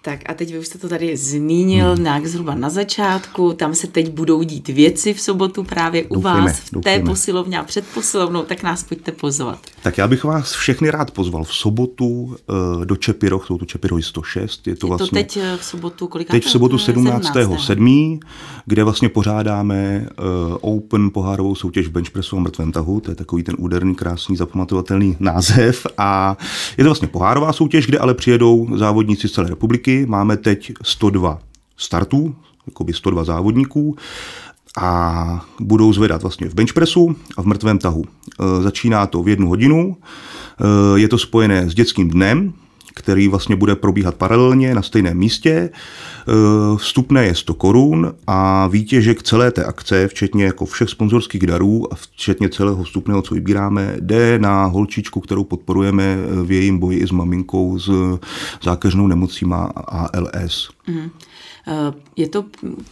Tak 0.02 0.20
a 0.26 0.34
teď 0.34 0.52
vy 0.52 0.58
už 0.58 0.66
jste 0.66 0.78
to 0.78 0.88
tady 0.88 1.16
zmínil 1.16 1.94
hmm. 1.94 2.04
nějak 2.04 2.26
zhruba 2.26 2.54
na 2.54 2.70
začátku, 2.70 3.52
tam 3.52 3.74
se 3.74 3.86
teď 3.86 4.10
budou 4.10 4.42
dít 4.42 4.68
věci 4.68 5.14
v 5.14 5.20
sobotu 5.20 5.64
právě 5.64 6.04
u 6.04 6.14
doufujeme, 6.14 6.40
vás 6.40 6.58
v 6.58 6.70
doufujeme. 6.72 7.04
té 7.04 7.10
posilovně 7.10 7.58
a 7.58 7.64
před 7.64 7.84
posilovnou, 7.94 8.42
tak 8.42 8.62
nás 8.62 8.84
pojďte 8.84 9.12
pozvat. 9.12 9.58
Tak 9.82 9.98
já 9.98 10.08
bych 10.08 10.24
vás 10.24 10.52
všechny 10.52 10.90
rád 10.90 11.10
pozval 11.10 11.44
v 11.44 11.54
sobotu 11.54 12.06
uh, 12.06 12.84
do 12.84 12.96
Čepiroch, 12.96 13.46
jsou 13.46 13.58
to 13.58 13.64
Čepirohy 13.64 14.02
106. 14.02 14.66
Je 14.66 14.76
to, 14.76 14.86
je 14.86 14.88
vlastně, 14.88 15.24
to 15.24 15.28
teď 15.28 15.36
eh, 15.36 15.56
v 15.56 15.64
sobotu, 15.64 16.06
kolik? 16.06 16.30
Teď 16.30 16.44
v 16.44 16.50
sobotu 16.50 16.78
17. 16.78 17.26
17. 17.32 17.66
7. 17.66 18.20
kde 18.66 18.84
vlastně 18.84 19.08
pořádáme 19.08 20.08
uh, 20.18 20.76
Open 20.76 21.10
pohárovou 21.10 21.54
soutěž 21.54 21.86
v 21.86 21.90
benchpressu 21.90 22.36
a 22.36 22.40
mrtvém 22.40 22.72
tahu, 22.72 23.00
to 23.00 23.10
je 23.10 23.14
takový 23.14 23.42
ten 23.42 23.54
úderný, 23.58 23.94
krásný, 23.94 24.36
zapamatovatelný 24.36 25.16
název 25.20 25.86
a 25.98 26.36
je 26.78 26.84
to 26.84 26.88
vlastně 26.88 27.08
pohárová 27.08 27.52
soutěž, 27.52 27.86
kde 27.86 27.98
ale 27.98 28.14
přijedou 28.14 28.68
závodníci 28.76 29.28
z 29.28 29.32
celé 29.32 29.48
republiky 29.48 29.89
roky. 29.90 30.06
Máme 30.06 30.36
teď 30.36 30.72
102 30.82 31.38
startů, 31.76 32.34
by 32.84 32.92
102 32.92 33.24
závodníků 33.24 33.96
a 34.78 35.46
budou 35.60 35.92
zvedat 35.92 36.22
vlastně 36.22 36.48
v 36.48 36.54
benchpressu 36.54 37.16
a 37.36 37.42
v 37.42 37.46
mrtvém 37.46 37.78
tahu. 37.78 38.04
E, 38.04 38.62
začíná 38.62 39.06
to 39.06 39.22
v 39.22 39.28
jednu 39.28 39.48
hodinu, 39.48 39.96
e, 39.96 40.98
je 41.00 41.08
to 41.08 41.18
spojené 41.18 41.70
s 41.70 41.74
dětským 41.74 42.10
dnem, 42.10 42.52
který 42.94 43.28
vlastně 43.28 43.56
bude 43.56 43.76
probíhat 43.76 44.14
paralelně 44.14 44.74
na 44.74 44.82
stejném 44.82 45.18
místě. 45.18 45.50
E, 45.50 45.70
vstupné 46.76 47.26
je 47.26 47.34
100 47.34 47.54
korun 47.54 48.14
a 48.26 48.66
výtěžek 48.66 49.22
celé 49.22 49.50
té 49.50 49.64
akce, 49.64 50.08
včetně 50.08 50.44
jako 50.44 50.66
všech 50.66 50.88
sponzorských 50.88 51.46
darů 51.46 51.92
a 51.92 51.96
včetně 51.96 52.48
celého 52.48 52.84
vstupného, 52.84 53.22
co 53.22 53.34
vybíráme, 53.34 53.96
jde 54.00 54.38
na 54.38 54.64
holčičku, 54.64 55.20
kterou 55.20 55.44
podporujeme 55.44 56.16
v 56.42 56.52
jejím 56.52 56.78
boji 56.78 56.98
i 56.98 57.06
s 57.06 57.10
maminkou 57.10 57.78
s 57.78 57.90
zákeřnou 58.62 59.06
nemocí 59.06 59.44
má 59.44 59.64
ALS. 59.64 60.68
Mm. 60.86 61.10
Je 62.16 62.28
to 62.28 62.44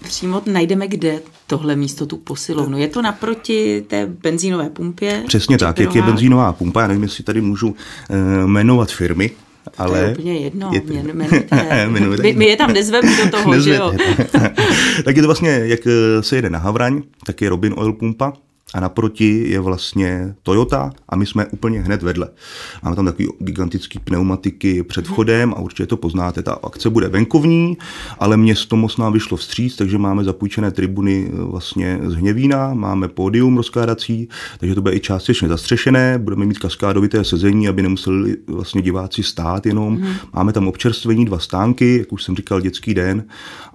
přímo, 0.02 0.42
najdeme 0.52 0.88
kde 0.88 1.20
tohle 1.46 1.76
místo, 1.76 2.06
tu 2.06 2.16
posilovnu? 2.16 2.78
Je 2.78 2.88
to 2.88 3.02
naproti 3.02 3.84
té 3.86 4.06
benzínové 4.06 4.70
pumpě? 4.70 5.24
Přesně 5.26 5.58
tak, 5.58 5.78
jak 5.78 5.94
je 5.94 6.02
benzínová 6.02 6.52
pumpa, 6.52 6.80
já 6.80 6.86
nevím, 6.86 7.02
jestli 7.02 7.24
tady 7.24 7.40
můžu 7.40 7.76
jmenovat 8.46 8.90
firmy, 8.90 9.30
ale... 9.78 10.00
To 10.00 10.04
je 10.04 10.10
úplně 10.12 10.38
jedno, 10.38 10.70
je 10.72 10.80
to... 10.80 10.92
jmenujte. 10.92 12.22
my, 12.22 12.32
my 12.32 12.46
je 12.46 12.56
tam 12.56 12.72
nezveme 12.72 13.16
do 13.24 13.30
toho, 13.30 13.60
že 13.64 13.74
jo? 13.74 13.92
tak 15.04 15.16
je 15.16 15.22
to 15.22 15.28
vlastně, 15.28 15.60
jak 15.64 15.80
se 16.20 16.36
jede 16.36 16.50
na 16.50 16.58
Havraň, 16.58 17.02
tak 17.26 17.42
je 17.42 17.48
Robin 17.48 17.74
Oil 17.76 17.92
pumpa, 17.92 18.32
a 18.74 18.80
naproti 18.80 19.44
je 19.50 19.60
vlastně 19.60 20.34
Toyota 20.42 20.92
a 21.08 21.16
my 21.16 21.26
jsme 21.26 21.46
úplně 21.46 21.80
hned 21.80 22.02
vedle. 22.02 22.28
Máme 22.82 22.96
tam 22.96 23.04
takový 23.04 23.28
gigantický 23.38 23.98
pneumatiky 23.98 24.82
před 24.82 25.06
vchodem 25.06 25.54
a 25.56 25.60
určitě 25.60 25.86
to 25.86 25.96
poznáte. 25.96 26.42
Ta 26.42 26.52
akce 26.52 26.90
bude 26.90 27.08
venkovní, 27.08 27.78
ale 28.18 28.36
město 28.36 28.76
moc 28.76 28.96
nám 28.96 29.12
vyšlo 29.12 29.36
vstříc, 29.36 29.76
takže 29.76 29.98
máme 29.98 30.24
zapůjčené 30.24 30.70
tribuny 30.70 31.30
eh, 31.32 31.42
vlastně 31.42 31.98
z 32.06 32.14
Hněvína, 32.14 32.74
máme 32.74 33.08
pódium 33.08 33.56
rozkládací, 33.56 34.28
takže 34.58 34.74
to 34.74 34.82
bude 34.82 34.94
i 34.94 35.00
částečně 35.00 35.48
zastřešené, 35.48 36.18
budeme 36.18 36.46
mít 36.46 36.58
kaskádovité 36.58 37.24
sezení, 37.24 37.68
aby 37.68 37.82
nemuseli 37.82 38.36
vlastně 38.46 38.82
diváci 38.82 39.22
stát 39.22 39.66
jenom. 39.66 39.92
Mm. 39.92 40.14
Máme 40.32 40.52
tam 40.52 40.68
občerstvení, 40.68 41.24
dva 41.24 41.38
stánky, 41.38 41.98
jak 41.98 42.12
už 42.12 42.24
jsem 42.24 42.36
říkal, 42.36 42.60
dětský 42.60 42.94
den 42.94 43.24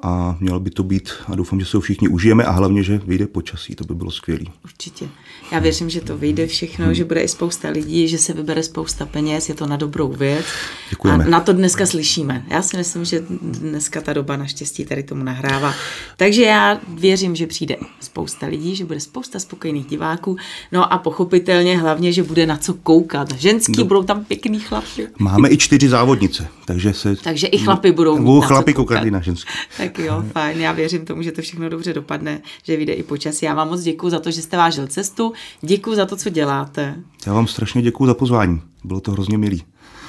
a 0.02 0.38
mělo 0.40 0.60
by 0.60 0.70
to 0.70 0.84
být 0.84 1.10
a 1.28 1.36
doufám, 1.36 1.60
že 1.60 1.66
se 1.66 1.78
ho 1.78 1.82
všichni 1.82 2.08
užijeme 2.08 2.44
a 2.44 2.52
hlavně, 2.52 2.84
že 2.84 3.02
vyjde 3.06 3.28
počasí, 3.28 3.76
to 3.76 3.84
by 3.84 3.96
bylo 3.96 4.12
skvělé. 4.12 4.46
Určitě. 4.84 5.10
Já 5.52 5.60
věřím, 5.60 5.90
že 5.90 6.02
to 6.02 6.18
vyjde 6.18 6.48
všechno, 6.48 6.86
hmm. 6.86 6.94
že 6.94 7.06
bude 7.06 7.22
i 7.22 7.28
spousta 7.28 7.70
lidí, 7.70 8.08
že 8.08 8.18
se 8.18 8.34
vybere 8.34 8.64
spousta 8.64 9.06
peněz, 9.06 9.50
je 9.50 9.56
to 9.56 9.68
na 9.68 9.78
dobrou 9.78 10.08
věc. 10.08 10.46
Děkujeme. 10.90 11.26
A 11.26 11.28
na 11.28 11.40
to 11.40 11.54
dneska 11.54 11.86
slyšíme. 11.86 12.46
Já 12.50 12.62
si 12.62 12.78
myslím, 12.78 13.06
že 13.06 13.24
dneska 13.42 14.02
ta 14.02 14.14
doba 14.14 14.38
naštěstí 14.38 14.86
tady 14.86 15.04
tomu 15.04 15.24
nahrává. 15.24 15.74
Takže 16.18 16.44
já 16.44 16.80
věřím, 16.88 17.36
že 17.36 17.48
přijde 17.48 17.76
spousta 18.00 18.48
lidí, 18.48 18.76
že 18.76 18.86
bude 18.86 19.00
spousta 19.00 19.40
spokojených 19.40 19.86
diváků. 19.86 20.38
No 20.72 20.94
a 20.94 20.98
pochopitelně 20.98 21.78
hlavně, 21.78 22.14
že 22.14 22.24
bude 22.24 22.46
na 22.46 22.58
co 22.58 22.74
koukat. 22.74 23.34
Ženský 23.34 23.78
no. 23.78 23.86
budou 23.86 24.04
tam 24.04 24.26
pěkný 24.26 24.60
chlapy. 24.60 25.08
Máme 25.20 25.50
i 25.50 25.58
čtyři 25.58 25.90
závodnice, 25.90 26.48
takže 26.66 26.94
se... 26.94 27.16
Takže 27.16 27.48
i 27.48 27.58
chlapy 27.58 27.92
budou 27.92 28.18
Budou 28.18 28.42
chlapy 28.42 28.74
koukat 28.74 29.04
na 29.04 29.22
ženský. 29.22 29.52
Tak 29.78 30.00
jo, 30.00 30.24
fajn. 30.32 30.62
Já 30.62 30.72
věřím 30.72 31.06
tomu, 31.06 31.22
že 31.22 31.32
to 31.32 31.42
všechno 31.42 31.70
dobře 31.70 31.94
dopadne, 31.94 32.42
že 32.64 32.78
vyjde 32.78 32.94
i 32.94 33.04
počasí. 33.04 33.46
Já 33.46 33.54
vám 33.54 33.70
moc 33.70 33.82
děkuji 33.82 34.10
za 34.10 34.20
to, 34.20 34.32
že 34.32 34.42
jste 34.42 34.58
vážil 34.74 34.88
cestu. 34.88 35.34
Děkuji 35.62 35.96
za 35.96 36.06
to, 36.06 36.16
co 36.16 36.30
děláte. 36.30 36.96
Já 37.26 37.34
vám 37.34 37.48
strašně 37.48 37.82
děkuji 37.82 38.06
za 38.06 38.14
pozvání. 38.14 38.62
Bylo 38.84 39.02
to 39.02 39.12
hrozně 39.12 39.38
milý. 39.38 39.64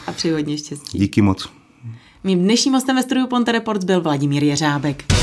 A 0.06 0.12
přeji 0.12 0.34
hodně 0.34 0.58
štěstí. 0.58 0.98
Díky 0.98 1.22
moc. 1.22 1.48
Mým 2.24 2.38
dnešním 2.38 2.74
hostem 2.74 2.96
ve 2.96 3.02
studiu 3.02 3.26
Ponte 3.26 3.52
Reports 3.52 3.84
byl 3.84 4.00
Vladimír 4.00 4.44
Jeřábek. 4.44 5.13